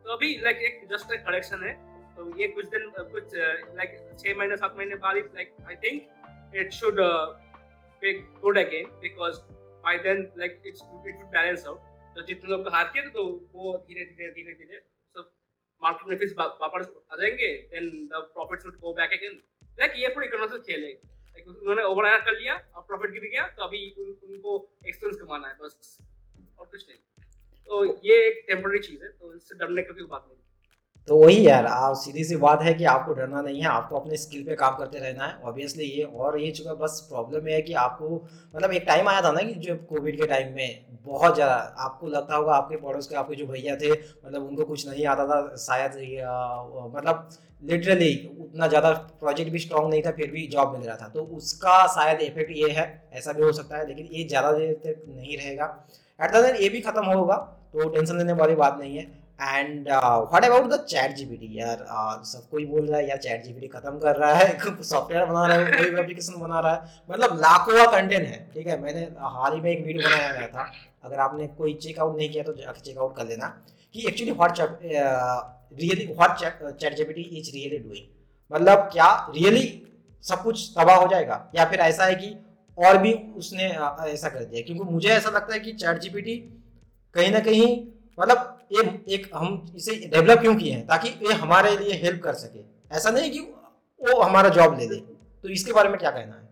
तो 0.06 0.14
अभी 0.14 0.30
लाइक 0.44 0.58
एक 0.68 0.88
जस्ट 0.92 1.14
एक 1.14 1.22
करेक्शन 1.26 1.64
है। 1.64 1.74
तो 2.16 2.26
ये 2.38 2.48
कुछ 2.48 2.66
दिन, 2.70 2.90
कुछ 2.98 3.36
लाइक 3.36 3.98
छह 4.20 4.38
महीने, 4.38 4.58
सात 4.58 4.74
महीने 4.78 4.96
बाद 5.04 5.16
like 5.36 5.56
I 5.68 5.76
think 5.84 6.56
it 6.56 6.72
should 6.74 7.00
good 8.42 8.58
again 8.60 8.86
because 9.02 9.40
by 9.86 9.98
then 10.00 10.28
like 10.38 10.62
it's 10.66 10.82
it 10.82 11.16
should 11.16 11.30
balance 11.32 11.66
out 11.68 12.16
तो 12.16 12.22
जितने 12.28 12.52
लोग 12.52 12.68
हार 12.74 12.92
किए 12.94 13.10
तो 13.10 13.24
वो 13.54 13.78
धीरे 13.88 14.06
धीरे 14.06 14.32
धीरे 14.32 14.54
धीरे, 14.54 14.80
सब 15.16 15.32
मार्केट 15.82 16.08
में 16.10 16.18
फिर 16.18 16.36
वापस 16.40 16.90
आ 17.14 17.16
जाएँगे 17.16 17.54
then 17.72 17.90
the 18.08 18.22
profit 18.34 18.62
should 18.64 18.80
go 18.80 18.94
back 18.94 19.14
again 19.14 19.42
like 19.80 19.94
ये 19.98 20.08
पूरी 20.16 20.28
इकोनॉमिक 20.28 20.62
खेल 20.64 20.84
है। 20.84 20.94
उन्होंने 21.40 21.84
ओवर 21.84 22.18
कर 22.20 22.40
लिया 22.40 22.56
और 22.76 22.84
प्रॉफिट 22.84 23.12
गिर 23.12 23.22
गया 23.22 23.48
तो 23.48 23.64
अभी 23.64 23.80
उन, 24.00 24.10
उनको 24.24 24.70
एक्सपेंस 24.88 25.16
कमाना 25.22 25.48
है 25.48 25.58
बस 25.62 25.98
और 26.60 26.66
कुछ 26.66 26.90
नहीं। 26.90 27.00
तो 27.70 27.84
ये 28.06 28.16
एक 28.28 28.44
टेम्पररी 28.48 28.80
चीज़ 28.80 29.04
है 29.04 29.10
तो 29.10 29.34
इससे 29.36 29.56
डरने 29.56 29.82
का 29.82 29.94
कोई 29.94 30.04
बात 30.04 30.26
नहीं। 30.28 30.41
तो 31.08 31.16
वही 31.18 31.48
यार, 31.48 31.66
आप 31.66 31.96
सीधी 31.96 32.24
सी 32.24 32.36
बात 32.38 32.62
है 32.62 32.74
कि 32.74 32.84
आपको 32.86 33.14
डरना 33.14 33.42
नहीं 33.42 33.62
है, 33.62 33.68
आपको 33.68 33.96
अपने 33.96 34.18
स्किल 34.18 34.44
पे 34.44 34.56
काम 34.56 34.76
करते 34.76 35.00
रहना 35.00 35.26
है। 35.26 35.34
ऑब्वियसली 35.44 35.84
ये 35.86 36.04
और 36.04 36.40
ये 36.40 36.52
चुका 36.52 36.74
बस 36.76 37.00
प्रॉब्लम 37.10 37.48
है 37.48 37.62
कि 37.62 37.74
आपको 37.76 38.10
मतलब 38.56 38.72
एक 38.72 38.84
टाइम 38.88 39.08
आया 39.10 39.22
था 39.22 39.32
ना 39.32 39.42
कि 39.42 39.54
जो 39.62 39.76
कोविड 39.90 40.18
के 40.18 40.28
टाइम 40.28 40.54
में 40.56 40.86
बहुत 41.06 41.36
ज़्यादा 41.36 41.54
आपको 41.80 42.08
लगता 42.08 42.36
होगा 42.36 42.54
आपके 42.54 42.78
पड़ोस 42.78 43.08
के, 43.08 43.16
आपके 43.16 43.36
जो 43.36 43.46
भैया 43.48 43.76
थे 43.76 43.92
मतलब 43.92 44.44
उनको 44.44 44.66
कुछ 44.66 44.88
नहीं 44.90 45.06
आता 45.06 45.26
था, 45.26 45.56
शायद 45.58 45.92
मतलब 46.96 47.30
लिटरली 47.64 48.14
उतना 48.42 48.68
ज़्यादा 48.68 48.92
प्रोजेक्ट 49.20 49.52
भी 49.52 49.60
स्ट्रॉन्ग 49.60 49.90
नहीं 49.90 50.02
था, 50.02 50.12
फिर 50.12 50.32
भी 50.32 50.48
जॉब 50.48 50.74
मिल 50.74 50.88
रहा 50.88 50.96
था। 50.98 51.08
तो 51.10 51.24
उसका 51.36 51.86
शायद 51.90 52.22
इफ़ेक्ट 52.22 52.52
ये 52.54 52.70
है, 52.72 52.86
ऐसा 53.14 53.34
भी 53.34 53.44
हो 53.44 53.52
सकता 53.54 53.78
है, 53.78 53.88
लेकिन 53.88 54.10
ये 54.12 54.28
ज़्यादा 54.28 54.52
देर 54.52 54.74
तक 54.86 55.04
नहीं 55.10 55.38
रहेगा। 55.38 55.66
एट 56.20 56.32
द 56.32 56.56
ये 56.62 56.70
भी 56.70 56.82
खत्म 56.82 57.06
होगा 57.08 57.36
तो 57.74 57.90
टेंशन 57.90 58.18
लेने 58.18 58.34
वाली 58.36 58.56
बात 58.56 58.78
नहीं 58.80 58.98
है। 58.98 59.06
And 59.42 59.88
what 59.90 60.46
about 60.46 60.66
the 60.72 60.78
chat 60.90 61.16
GPT 61.16 61.48
यार 61.60 61.78
uh, 61.78 62.26
सब 62.26 62.48
कोई 62.52 62.66
बोल 62.66 62.86
रहा 62.88 62.98
है 62.98 63.08
यार 63.10 63.18
चैट 63.18 63.44
जीपीटी 63.44 63.68
खत्म 63.68 63.98
कर 64.00 64.16
रहा 64.16 64.34
है 64.34 64.48
सॉफ्टवेयर 64.84 65.26
बना 65.26 65.46
रहा 65.46 65.58
है 65.58 65.72
कोई 65.78 66.00
एप्लीकेशन 66.02 66.40
बना 66.42 66.60
रहा 66.60 66.74
है. 66.74 67.02
मतलब 67.12 67.36
लाखों 67.42 67.74
का 67.74 67.86
कंटेंट 67.92 68.28
है 68.28 68.38
ठीक 68.54 68.68
है? 68.68 68.80
मैंने 68.82 69.02
हाल 69.20 69.54
ही 69.54 69.62
में 69.62 69.70
एक 69.72 69.86
वीडियो 69.86 70.10
बनाया 70.10 70.32
गया 70.32 70.48
था। 70.48 70.72
अगर 71.04 71.20
आपने 71.20 71.48
कोई 71.60 71.74
चेकआउट 71.84 72.18
नहीं 72.18 72.30
किया 72.30 72.44
तो 72.44 72.54
जाके 72.54 72.82
चेकआउट 72.82 73.16
कर 73.16 73.28
लेना 73.28 73.48
कि 73.94 74.06
actually 74.08 74.32
what 74.32 74.60
really 75.82 76.06
what 76.14 76.38
chat 76.38 76.96
GPT 76.98 77.22
is 77.40 77.52
really 77.54 77.78
doing 77.78 78.06
मतलब 78.52 78.90
क्या 78.94 79.10
रियली 79.36 79.66
सब 80.24 80.44
कुछ 80.44 80.70
तबाह 80.78 80.96
हो 80.96 81.08
जाएगा? 81.08 81.46
या 81.56 81.66
फिर 81.66 81.80
ऐसा 81.80 82.06
है 82.06 82.16
कि 82.16 82.36
और 82.78 82.98
भी 82.98 83.14
उसने 83.38 83.64
ऐसा 84.12 84.30
कर 84.30 84.44
दिया? 84.44 84.62
क्योंकि 84.62 84.84
मुझे 84.94 85.10
ऐसा 85.10 85.30
लगता 85.30 85.54
है 85.54 85.60
कि 85.60 85.72
चैट 85.74 86.00
जीपीटी 86.00 86.36
कहीं 87.16 87.32
ना 87.32 87.40
कहीं 87.40 88.01
मतलब 88.22 88.68
ये, 88.72 88.82
एक 89.16 89.30
हम 89.36 89.74
इसे 89.76 89.96
डेवलप 90.08 90.40
क्यों 90.40 90.56
किए 90.56 90.74
हैं? 90.74 90.86
ताकि 90.88 91.10
ये 91.28 91.34
हमारे 91.36 91.76
लिए 91.78 91.94
हेल्प 92.04 92.22
कर 92.24 92.34
सके। 92.36 92.64
ऐसा 92.96 93.10
नहीं 93.12 93.32
कि 93.32 93.40
वो 94.02 94.22
हमारा 94.22 94.50
जॉब 94.50 94.80
ले 94.80 94.88
दे। 94.88 94.96
तो 95.44 95.50
इसके 95.50 95.74
बारे 95.74 95.90
में 95.90 95.98
क्या 96.00 96.12
कहना 96.12 96.36
है? 96.36 96.50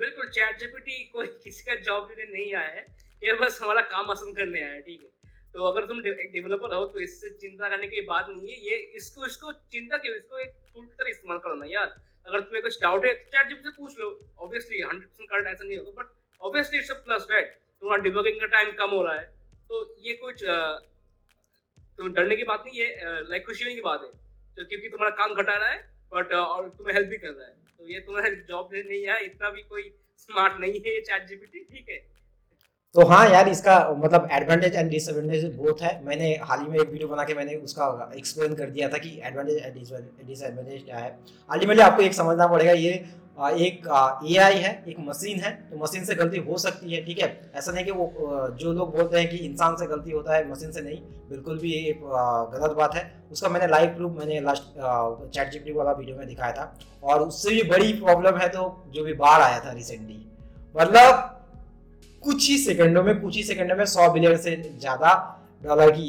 बिल्कुल 0.00 0.28
चैट 0.30 0.58
जीपीटी 0.60 1.04
कोई 1.12 1.26
किसी 1.44 1.64
का 1.64 1.74
जॉब 1.82 2.08
लेने 2.10 2.32
नहीं 2.32 2.54
आया 2.54 2.68
है। 2.68 2.86
ये 3.22 3.32
बस 3.34 3.58
हमारा 3.62 3.80
काम 3.92 4.10
आसान 4.10 4.32
करने 4.32 4.60
आया 4.62 4.72
है, 4.72 4.80
ठीक 4.80 5.00
है। 5.02 5.30
तो 5.54 5.64
अगर 5.64 5.86
तुम 5.86 5.98
एक 6.00 6.30
डेवलपर 6.32 6.74
हो 6.74 6.84
तो 6.86 7.00
इससे 7.00 7.30
चिंता 7.40 7.68
करने 7.68 7.86
की 7.86 8.00
बात 8.06 8.26
नहीं 8.28 8.50
है। 8.50 8.58
ये 8.70 8.76
इसको 8.96 9.26
इसको 9.26 9.52
चिंता 9.72 9.96
क्यों, 9.96 10.14
इसको 10.16 10.38
एक 10.38 10.52
टूल 10.74 10.84
की 10.84 10.92
तरह 10.92 11.10
इस्तेमाल 11.10 11.38
करना 11.38 11.66
यार। 11.68 11.96
अगर 12.26 12.40
तुम्हें 12.40 12.62
कुछ 12.62 12.80
डाउट 12.82 13.04
है 13.06 13.14
चैट 13.14 13.48
जीपीटी 13.48 13.68
से 13.68 13.76
पूछ 13.76 13.98
लो। 14.00 14.08
ऑब्वियसली 14.38 14.82
100% 14.82 15.28
करेक्ट 15.30 15.48
ऐसा 15.48 15.64
नहीं 15.64 15.78
होगा 15.78 16.02
but 16.02 16.12
obviously 16.42 16.78
it's 16.78 16.90
a 16.90 16.94
plus 17.06 17.26
right 17.30 17.58
तुम्हारा 17.82 18.02
डिबगिंग 18.02 18.40
का 18.40 18.46
टाइम 18.54 18.72
कम 18.78 18.90
हो 18.90 19.02
रहा 19.02 19.14
है। 19.14 19.26
तो 19.70 19.82
ये 20.00 20.12
कुछ 20.14 20.44
तो 21.98 22.08
डरने 22.08 22.36
की 22.36 22.44
बात 22.44 22.64
नहीं 22.66 22.80
है 22.80 22.88
लाइक 23.30 23.46
खुशी 23.46 23.64
होने 23.64 23.74
की 23.74 23.80
बात 23.82 24.02
है। 24.02 24.10
तो 24.56 24.64
क्योंकि 24.64 24.88
तुम्हारा 24.88 25.14
काम 25.16 25.34
घटा 25.34 25.54
रहा 25.54 25.68
है 25.68 25.78
बट 26.12 26.32
और 26.34 26.68
तुम्हें 26.68 26.94
हेल्प 26.94 27.08
भी 27.08 27.16
कर 27.18 27.30
रहा 27.30 27.46
है। 27.46 27.54
तो 27.78 27.88
ये 27.88 28.00
तुम्हारा 28.00 28.28
जॉब 28.48 28.70
नहीं 28.74 29.02
है, 29.06 29.24
इतना 29.24 29.50
भी 29.50 29.62
कोई 29.64 29.90
स्मार्ट 30.18 30.60
नहीं 30.60 30.80
है 30.80 30.94
ये 30.94 31.00
चैट 31.00 31.26
जीपीटी 31.28 31.64
ठीक 31.64 31.88
है? 31.88 31.98
तो 32.94 33.04
हाँ 33.06 33.28
यार, 33.30 33.48
इसका 33.48 33.74
मतलब 33.96 34.28
एडवांटेज 34.32 34.74
एंड 34.74 34.90
डिसएडवांटेज 34.90 35.44
बहुत 35.56 35.80
है। 35.82 35.90
मैंने 36.04 36.28
हाल 36.42 36.60
ही 36.60 36.66
में 36.68 36.78
एक 36.78 36.90
वीडियो 36.90 37.08
बना 37.08 37.24
के 37.24 37.34
मैंने 37.34 37.54
उसका 37.56 38.10
एक्सप्लेन 38.16 38.54
कर 38.54 38.70
दिया 38.70 38.88
था 38.88 38.98
कि 38.98 39.10
एडवांटेज 39.24 39.56
एंड 39.58 39.74
डिसएडवांटेज 40.26 40.82
क्या 40.84 40.96
है। 40.96 41.16
अल्टीमेटली 41.50 41.82
आपको 41.82 42.02
एक 42.02 42.14
समझना 42.14 42.46
पड़ेगा, 42.46 42.72
ये 42.72 42.92
एक 43.38 43.86
ए 44.26 44.36
आई 44.38 44.56
है, 44.56 44.72
एक 44.88 44.96
मशीन 45.00 45.40
है 45.40 45.50
तो 45.70 45.82
मशीन 45.82 46.04
से 46.04 46.14
गलती 46.14 46.38
हो 46.40 46.56
सकती 46.58 46.92
है, 46.92 47.04
ठीक 47.04 47.18
है? 47.18 47.28
ऐसा 47.54 47.72
नहीं 47.72 47.84
कि 47.84 47.90
वो 47.90 48.12
जो 48.60 48.72
लोग 48.72 48.96
बोलते 48.96 49.18
हैं 49.18 49.28
कि 49.30 49.36
इंसान 49.38 49.76
से 49.76 49.86
गलती 49.86 50.10
होता 50.10 50.34
है 50.36 50.50
मशीन 50.50 50.72
से 50.72 50.80
नहीं, 50.80 50.98
बिल्कुल 51.30 51.58
भी 51.58 51.72
ये 51.72 51.96
गलत 52.02 52.76
बात 52.76 52.94
है। 52.94 53.10
उसका 53.32 53.48
मैंने 53.48 53.66
लाइव 53.68 53.94
प्रूफ 53.96 54.18
मैंने 54.18 54.40
लास्ट 54.40 54.62
चैट 54.74 55.50
जीपीटी 55.52 55.72
वाला 55.72 55.92
वीडियो 55.92 56.16
में 56.16 56.26
दिखाया 56.26 56.52
था। 56.52 56.72
और 57.02 57.22
उससे 57.22 57.50
भी 57.50 57.62
बड़ी 57.70 57.92
प्रॉब्लम 57.94 58.38
है 58.38 58.48
तो 58.50 58.70
जो 58.94 59.04
भी 59.04 59.12
बाढ़ 59.16 59.40
आया 59.40 59.60
था 59.60 59.72
रिसेंटली 59.72 60.24
मतलब 60.74 61.34
कुछ 62.22 62.48
ही 62.48 62.56
सेकंडों 62.58 63.02
में, 63.02 63.20
कुछ 63.20 63.36
ही 63.36 63.42
सेकंडों 63.44 63.76
में 63.76 63.84
सौ 63.86 64.10
बिलियन 64.12 64.36
से 64.38 64.56
ज़्यादा 64.78 65.12
डॉलर 65.64 65.90
की 65.90 66.08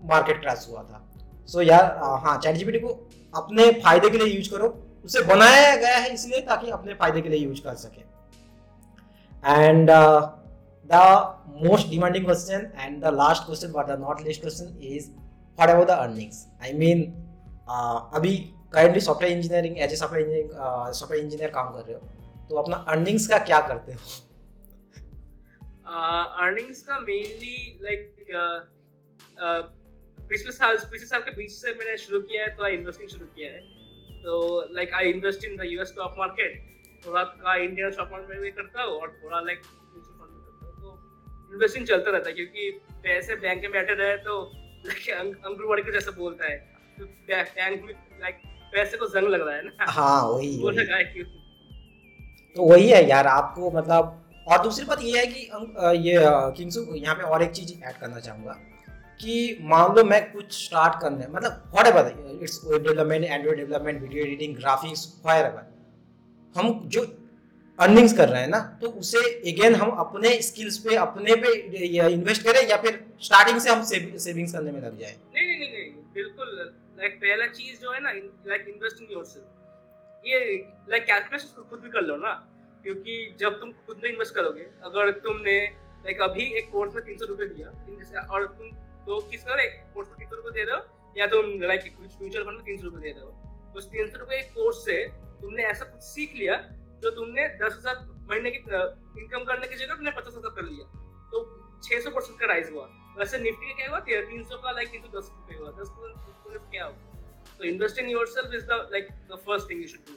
मार्केट 0.00 0.40
क्रैश 0.40 0.66
हुआ 0.70 0.82
था। 0.82 1.00
सो 1.48 1.58
so, 1.58 1.68
यार 1.68 1.98
हाँ 2.24 2.38
चैट 2.38 2.56
जीपीटी 2.56 2.78
को 2.78 2.88
अपने 3.34 3.70
फ़ायदे 3.72 4.10
के 4.10 4.18
लिए 4.18 4.34
यूज़ 4.34 4.50
करो। 4.50 4.68
उसे 5.04 5.22
बनाया 5.24 5.74
गया 5.76 5.96
है 5.96 6.12
इसलिए 6.14 6.40
ताकि 6.42 6.70
अपने 6.70 6.94
फ़ायदे 6.94 7.20
के 7.20 7.28
लिए 7.28 7.38
यूज़ 7.38 7.60
कर 7.62 7.74
सके। 7.76 8.02
And 9.62 9.90
the 9.90 10.94
most 11.64 11.88
demanding 11.90 12.24
question 12.24 12.70
and 12.78 13.00
the 13.04 13.14
last 13.14 13.44
question 13.46 13.72
but 13.72 13.86
the 13.86 13.98
not 14.00 14.20
least 14.22 14.40
question 14.40 14.78
is 14.86 15.08
what 15.10 15.70
about 15.70 15.86
the 15.88 15.90
earnings 15.90 16.46
I 16.62 16.72
mean 16.78 17.02
अभी 18.14 18.36
currently 18.74 19.00
software 19.00 19.36
engineering 19.36 19.78
as 19.78 19.92
a 19.92 19.96
software 19.96 20.26
engineering 20.26 20.92
software 20.92 21.24
engineer 21.24 21.50
काम 21.50 21.72
कर 21.72 21.80
रहे 21.80 21.94
हो 21.94 22.00
तो 22.48 22.56
अपना 22.62 22.76
earnings 22.88 23.26
का 23.26 23.38
क्या 23.50 23.60
करते 23.68 23.92
हो? 23.92 23.98
अर्निंग्स 25.86 26.80
uh, 26.80 26.86
का 26.88 26.98
मेनली 27.00 27.78
लाइक 27.82 28.00
पिछले 30.28 30.52
साल 30.52 30.76
पिछले 30.76 31.06
साल 31.06 31.20
के 31.20 31.30
बीच 31.30 31.50
से 31.50 31.72
मैंने 31.74 31.96
शुरू 31.96 32.20
किया 32.20 32.42
है 32.42 32.50
तो 32.56 32.66
इन्वेस्टिंग 32.68 33.08
शुरू 33.08 33.26
किया 33.26 33.50
है। 33.52 33.60
तो 34.22 34.68
like 34.74 34.94
I 34.94 35.10
invest 35.10 35.44
in 35.44 35.56
the 35.56 35.64
US 35.64 35.88
stock 35.88 36.14
market 36.18 36.62
थोड़ा 37.06 37.22
का 37.22 37.54
इंडियन 37.56 37.90
स्टॉक 37.90 38.08
मार्केट 38.12 38.30
में 38.30 38.40
भी 38.40 38.50
करता 38.50 38.82
हूँ 38.82 39.00
और 39.00 39.12
थोड़ा 39.24 39.40
लाइक 39.40 39.60
तो 39.60 40.94
इन्वेस्टिंग 41.52 41.86
चलता 41.86 42.10
रहता 42.10 42.28
है 42.28 42.34
क्योंकि 42.34 42.70
पैसे 43.04 43.34
बैंक 43.36 43.62
में 43.62 43.72
बैठे 43.72 43.94
रहे 43.94 44.16
तो 44.16 44.40
अंकुर 45.44 45.80
के 45.80 45.92
जैसा 45.92 46.10
बोलता 46.10 46.44
है। 46.44 46.56
तो 46.98 47.04
बैंक 47.30 47.82
में 47.82 47.94
लाइक 48.20 48.42
पैसे 48.72 48.96
को 48.96 49.06
जंग 49.06 49.28
लग 49.28 49.46
रहा 49.46 49.56
है 49.56 49.62
ना। 49.64 49.92
हाँ 49.92 50.22
वही 50.28 50.56
वो 50.62 50.70
लगा 50.70 50.96
है 50.96 51.04
क्यों 51.04 51.24
तो 52.56 52.64
वही 52.64 52.88
है 52.88 53.08
यार 53.08 53.26
आपको 53.26 53.70
मतलब 53.70 54.23
और 54.46 54.62
दूसरी 54.62 54.84
बात 54.86 55.02
ये 55.02 55.18
है 55.18 55.26
कि 55.26 55.40
ये 56.08 56.18
किंग्सू, 56.56 56.80
यहाँ 56.94 57.14
पे 57.14 57.22
और 57.24 57.42
एक 57.42 57.50
चीज़ 57.52 57.72
ऐड 57.74 57.96
करना 58.00 58.20
चाहूँगा 58.20 58.52
कि 59.20 59.58
मान 59.62 59.94
लो 59.96 60.04
मैं 60.04 60.20
कुछ 60.32 60.52
स्टार्ट 60.54 61.00
करने 61.00 61.26
मतलब 61.30 61.70
whatever 61.86 62.38
it's 62.42 62.60
web 62.64 62.82
development 62.82 63.24
android 63.24 63.58
development 63.58 64.00
video 64.02 64.24
editing 64.24 64.56
graphics 64.56 65.06
whatever 65.46 65.72
हम 66.56 66.80
जो 66.94 67.04
अर्निंग्स 67.78 68.12
कर 68.16 68.28
रहे 68.28 68.40
हैं 68.40 68.48
ना 68.48 68.58
तो 68.80 68.88
उसे 69.00 69.20
अगेन 69.50 69.74
हम 69.74 69.90
अपने 70.00 70.30
स्किल्स 70.42 70.78
पे, 70.78 70.94
अपने 70.96 71.34
पे 71.36 71.52
इन्वेस्ट 72.08 72.42
करें 72.42 72.68
या 72.68 72.76
फिर 72.82 73.04
स्टार्टिंग 73.22 73.58
से 73.60 73.70
हम 73.70 73.82
सेविंग्स 73.84 74.52
करने 74.52 74.72
में 74.72 74.80
लग 74.80 74.98
जाए। 74.98 75.16
नहीं 75.34 75.46
नहीं 75.48 75.70
नहीं, 75.72 75.90
बिल्कुल 76.14 76.48
लाइक 77.00 77.16
पहला 77.22 77.46
चीज़ 77.48 77.80
जो 77.82 77.92
है 77.92 78.00
ना 78.02 78.12
लाइक 78.12 78.64
इन्वेस्टिंग 78.68 79.12
योरसेल्फ 79.12 80.26
ये 80.26 80.38
लाइक 80.90 81.04
कैलकुलेशन 81.06 81.62
खुद 81.70 81.80
भी 81.80 81.90
कर 81.90 82.02
लो 82.02 82.16
ना। 82.16 82.32
क्योंकि 82.84 83.14
जब 83.40 83.58
तुम 83.60 83.72
खुद 83.86 84.00
में 84.02 84.10
इन्वेस्ट 84.10 84.34
करोगे, 84.34 84.66
अगर 84.84 85.10
तुमने 85.20 85.56
लाइक 86.04 86.20
अभी 86.22 86.44
एक 86.58 86.70
कोर्स 86.72 86.94
में 86.94 87.04
तीन 87.04 87.18
सौ 87.18 87.26
रुपये 87.26 87.46
दिया 87.48 88.26
और 88.28 88.46
तुम 88.48 88.70
तो 89.06 89.20
किस 89.30 89.44
तरह 89.44 89.62
एक 89.62 89.74
कोर्स 89.94 90.08
में 90.08 90.18
तीन 90.18 90.28
सौ 90.28 90.36
रुपये 90.36 90.52
दे 90.52 90.62
रहे 90.62 90.76
हो, 90.76 90.82
या 91.16 91.26
तुम 91.26 91.44
लाइक 91.62 91.82
कुछ 91.96 92.20
म्यूचुअल 92.20 92.44
फंड 92.44 92.56
में 92.56 92.64
तीन 92.64 92.78
सौ 92.78 92.84
रुपये 92.84 93.02
दे 93.02 93.10
रहे 93.10 93.24
हो 93.24 93.30
तो 93.72 93.78
उस 93.78 93.90
तीन 93.90 94.10
सौ 94.10 94.18
रुपये 94.18 94.40
कोर्स 94.54 94.84
से 94.84 94.96
तुमने 95.40 95.62
ऐसा 95.64 95.84
कुछ 95.84 96.02
सीख 96.04 96.34
लिया, 96.36 96.56
जो 97.02 97.10
तुमने 97.12 97.48
दस 97.62 97.78
हज़ार 97.78 97.96
महीने 98.30 98.50
की 98.50 98.58
इनकम 98.58 99.44
करने 99.44 99.66
की 99.66 99.76
जगह 99.76 99.94
तुमने 99.94 100.10
पचास 100.10 100.34
हज़ार 100.36 100.54
कर 100.56 100.64
लिया। 100.64 100.84
तो 101.32 101.42
छह 101.84 102.00
सौ 102.00 102.10
परसेंट 102.10 102.38
का 102.40 102.46
राइज 102.46 102.70
हुआ। 102.72 102.84
वैसे 103.18 103.38
निफ्टी 103.38 103.66
का 103.66 103.74
क्या 103.74 103.88
हुआ? 103.88 104.00
तीन 104.00 104.44
सौ 104.44 104.56
का 104.58 104.70
लाइक 104.72 104.90
तीन 104.92 105.02
सौ 105.02 105.18
दस 105.18 105.30
रुपये 105.32 105.58
हुआ। 105.58 105.70
दस 105.80 105.88
क्या 106.70 106.84
हुआ? 106.84 106.94
तो 107.58 107.64
invest 107.64 107.98
in 107.98 108.08
yourself 108.28 108.54
is 108.54 108.64
the 108.66 108.88
like 108.92 109.08
the 109.30 109.36
first 109.46 109.70
thing 109.70 109.80
you 109.80 109.88
should 109.88 110.06
do 110.08 110.14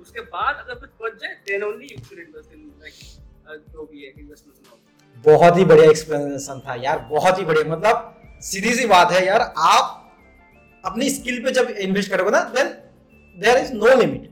उसके 0.00 0.20
बाद 0.34 0.56
अगर 0.58 0.74
कुछ 0.76 0.90
बच 1.02 1.20
जाए 1.22 1.34
then 1.48 1.64
only 1.64 1.86
you 1.86 2.04
should 2.04 2.18
invest 2.18 2.52
in 2.54 2.70
like 2.80 2.94
जो 3.72 3.84
भी 3.84 4.02
है 4.02 4.12
इन्वेस्टमेंट 4.18 5.24
बहुत 5.24 5.56
ही 5.58 5.64
बढ़िया 5.64 5.90
एक्सप्लेनेशन 5.90 6.60
था 6.66 6.74
यार, 6.76 6.98
बहुत 7.10 7.38
ही 7.38 7.44
बढ़िया। 7.44 7.64
मतलब 7.70 8.38
सीधी 8.42 8.74
सी 8.74 8.86
बात 8.88 9.10
है 9.12 9.24
यार, 9.26 9.40
आप 9.58 9.96
अपनी 10.84 11.08
स्किल 11.10 11.42
पे 11.44 11.50
जब 11.52 11.70
इन्वेस्ट 11.80 12.10
करोगे 12.10 12.30
ना 12.30 12.40
then 12.54 12.68
there 13.36 13.58
is 13.58 13.72
no 13.74 13.94
limit 13.96 14.28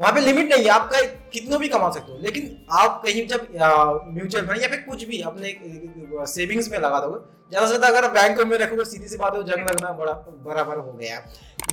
वहाँ 0.00 0.12
पे 0.14 0.20
लिमिट 0.20 0.52
नहीं 0.52 0.64
है 0.64 0.70
आपका 0.70 1.00
कितनों 1.32 1.58
भी 1.60 1.68
कमा 1.68 1.90
सकते 1.90 2.12
हो, 2.12 2.18
लेकिन 2.18 2.66
आप 2.72 3.00
कहीं 3.04 3.26
जब 3.28 3.46
म्यूचुअल 4.08 4.46
फंड 4.46 4.62
या 4.62 4.68
फिर 4.68 4.80
कुछ 4.80 5.04
भी 5.04 5.20
अपने 5.22 5.54
सेविंग्स 6.28 6.70
में 6.70 6.78
लगा 6.78 7.00
दोगे, 7.00 7.18
ज़्यादा 7.50 7.66
से 7.66 7.76
ज़्यादा 7.76 7.88
अगर 7.88 8.10
बैंक 8.12 8.40
में 8.42 8.56
रखोगे, 8.58 8.84
सीधी 8.84 9.08
सी 9.08 9.16
बात 9.16 9.34
है 9.34 9.42
जंग 9.44 9.68
लगना 9.70 9.92
बड़ा, 9.94 10.12
बराबर 10.44 10.76
हो 10.78 10.92
गया। 10.92 11.18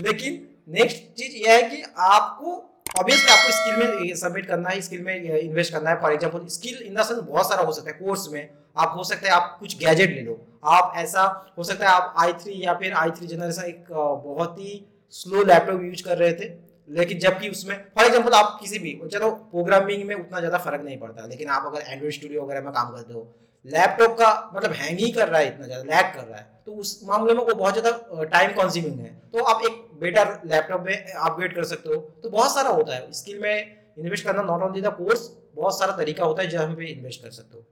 लेकिन 0.02 0.48
नेक्स्ट 0.70 0.98
चीज़ 1.18 1.36
यह 1.38 1.54
है 1.54 1.62
कि 1.70 1.84
आपको 2.08 2.56
ऑब्वियसली 2.86 3.32
आपको 3.32 3.52
स्किल 3.52 3.76
में 3.78 4.16
सबमिट 4.16 4.46
करना 4.48 4.70
है 4.70 4.82
स्किल 4.82 5.02
में 5.04 5.40
इन्वेस्ट 5.40 5.74
करना 5.74 5.90
है. 5.90 6.00
For 6.02 6.14
example 6.14 6.46
skill 6.50 6.82
in 6.84 6.94
the 6.96 7.04
sense 7.04 7.20
बहुत 7.20 7.50
सारा 7.50 7.64
हो 7.64 7.72
सकता 7.72 7.90
है 7.92 7.98
कोर्स 7.98 8.28
में. 8.32 8.50
आप 8.78 8.94
हो 8.98 9.04
सकता 9.04 9.28
है 9.28 9.34
आप 9.34 9.58
कुछ 9.60 9.78
गैजेट 9.80 10.10
ले 10.10 10.22
लो. 10.22 10.40
आप 10.66 10.94
ऐसा 10.98 11.24
हो 11.58 11.64
सकता 11.64 11.88
है 11.88 11.92
आप 11.94 12.14
आई 12.22 12.34
थ्री 12.44 12.64
या 12.66 12.74
फिर 12.74 12.94
आई 12.94 13.12
थ्री 13.18 13.28
जनरेशन 13.28 13.64
एक 13.64 13.86
बहुत 13.92 14.56
ही 14.60 14.86
स्लो 15.14 15.44
लैपटॉप 15.44 15.82
यूज़ 15.84 16.04
कर 16.04 16.18
रहे 16.18 16.34
थे. 16.34 16.54
लेकिन 16.90 17.20
जबकि 17.20 17.50
उसमें 17.50 17.76
फॉर 17.96 18.06
एग्ज़ाम्पल 18.06 18.34
आप 18.34 18.58
किसी 18.62 18.80
भी, 18.80 19.00
चलो 19.12 19.30
प्रोग्रामिंग 19.32 20.04
में 20.08 20.16
उतना 20.16 20.40
ज़्यादा 20.40 20.58
फ़र्क 20.60 20.82
नहीं 20.84 20.98
पड़ता. 21.00 21.26
लेकिन 21.28 21.50
आप 21.50 21.64
अगर 21.66 21.92
एंड्रॉइड 21.92 22.14
स्टूडियो 22.14 22.42
वगैरह 22.44 22.62
में 22.62 22.72
काम 22.74 22.92
करते 22.96 23.14
हो 23.14 23.28
लैपटॉप 23.66 24.12
का 24.18 24.30
मतलब 24.56 24.72
हैंग 24.74 25.00
ही 25.00 25.12
कर 25.12 25.28
रहा 25.28 25.40
है 25.40 25.48
इतना 25.48 25.66
ज़्यादा 25.66 25.84
लैग 25.86 26.14
कर 26.16 26.24
रहा 26.24 26.38
है. 26.38 26.48
तो 26.66 26.72
उस 26.74 27.00
मामले 27.06 27.34
में 27.34 27.40
वो 27.40 27.54
बहुत 27.54 27.80
ज़्यादा 27.80 28.24
टाइम 28.26 28.52
कंज्यूमिंग 28.54 29.00
है. 29.00 29.10
तो 29.34 29.44
आप 29.44 29.62
एक 29.66 29.85
बेटर 30.00 30.40
लैपटॉप 30.46 30.82
में 30.82 31.14
अपग्रेड 31.14 31.56
कर 31.56 31.64
सकते 31.64 31.90
हो। 31.90 31.96
तो 32.24 32.30
बहुत 32.30 32.54
सारा 32.54 32.70
होता 32.70 32.96
है। 32.96 33.12
स्किल 33.14 33.40
में 33.42 33.76
इन्वेस्ट 33.98 34.26
करना 34.26 34.42
नॉट 34.44 34.62
ओनली 34.62 34.82
द 34.82 34.94
कोर्स 34.94 35.30
बहुत 35.56 35.78
सारा 35.80 35.96
तरीका 35.98 36.26
होता 36.26 36.42
है 36.44 36.50
जहाँ 36.50 36.76
पे 36.76 36.86
इन्वेस्ट 36.86 37.24
कर 37.24 37.30
सकते 37.32 37.58
हो। 37.58 37.66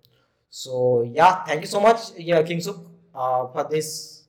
So 0.54 1.04
yeah 1.18 1.30
thank 1.50 1.62
you 1.62 1.68
so 1.68 1.80
much 1.80 2.14
Kingshuk 2.20 2.76
for 3.54 3.68
this 3.68 3.88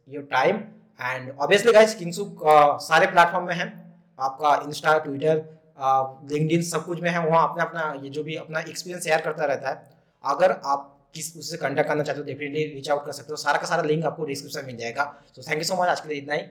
your 0.08 0.22
time 0.30 0.56
and 1.00 1.30
obviously 1.32 1.72
guys 1.72 1.94
Kingshuk 1.94 2.40
सारे 2.82 3.06
प्लेटफॉर्म 3.06 3.46
में 3.46 3.54
है। 3.54 3.66
आपका 4.18 4.54
इंस्टा 4.66 4.98
ट्विटर 4.98 5.36
लिंकडिन 6.32 6.62
सब 6.62 6.84
कुछ 6.86 7.00
में 7.00 7.10
है। 7.10 7.18
वहाँ 7.20 7.48
अपना 7.48 7.64
अपना, 7.64 8.00
ये 8.02 8.10
जो 8.10 8.22
भी 8.22 8.34
अपना 8.36 8.60
एक्सपीरियंस 8.60 9.04
शेयर 9.04 9.20
करता 9.20 9.44
रहता 9.44 9.68
है, 9.68 9.82
अगर 10.24 10.50
आप 10.50 10.90
किस 11.14 11.36
उससे 11.36 11.56
कंटेक्ट 11.56 11.88
करना 11.88 12.02
चाहते 12.02 12.20
हो 12.20 12.26
डेफिनेटली 12.26 12.64
रीच 12.64 12.90
आउट 12.90 13.04
कर 13.06 13.12
सकते 13.12 13.32
हो। 13.32 13.36
सारा 13.36 13.58
का 13.58 13.66
सारा 13.66 13.82
लिंक 13.82 14.04
आपको 14.04 14.24
डिस्क्रिप्शन 14.24 14.66
मिल 14.66 14.76
जाएगा। 14.76 15.04
So 15.34 15.42
thank 15.42 15.58
you 15.58 15.64
so 15.64 15.74
much 15.74 15.88
आज 15.88 16.00
के 16.00 16.08
लिए 16.08 16.18
इतना 16.18 16.34
ही। 16.34 16.42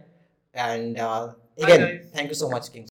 And 0.54 0.98
uh, 1.00 1.34
again, 1.58 2.10
thank 2.13 2.30
you 2.30 2.36
so 2.36 2.50
much, 2.50 2.72
King. 2.72 2.88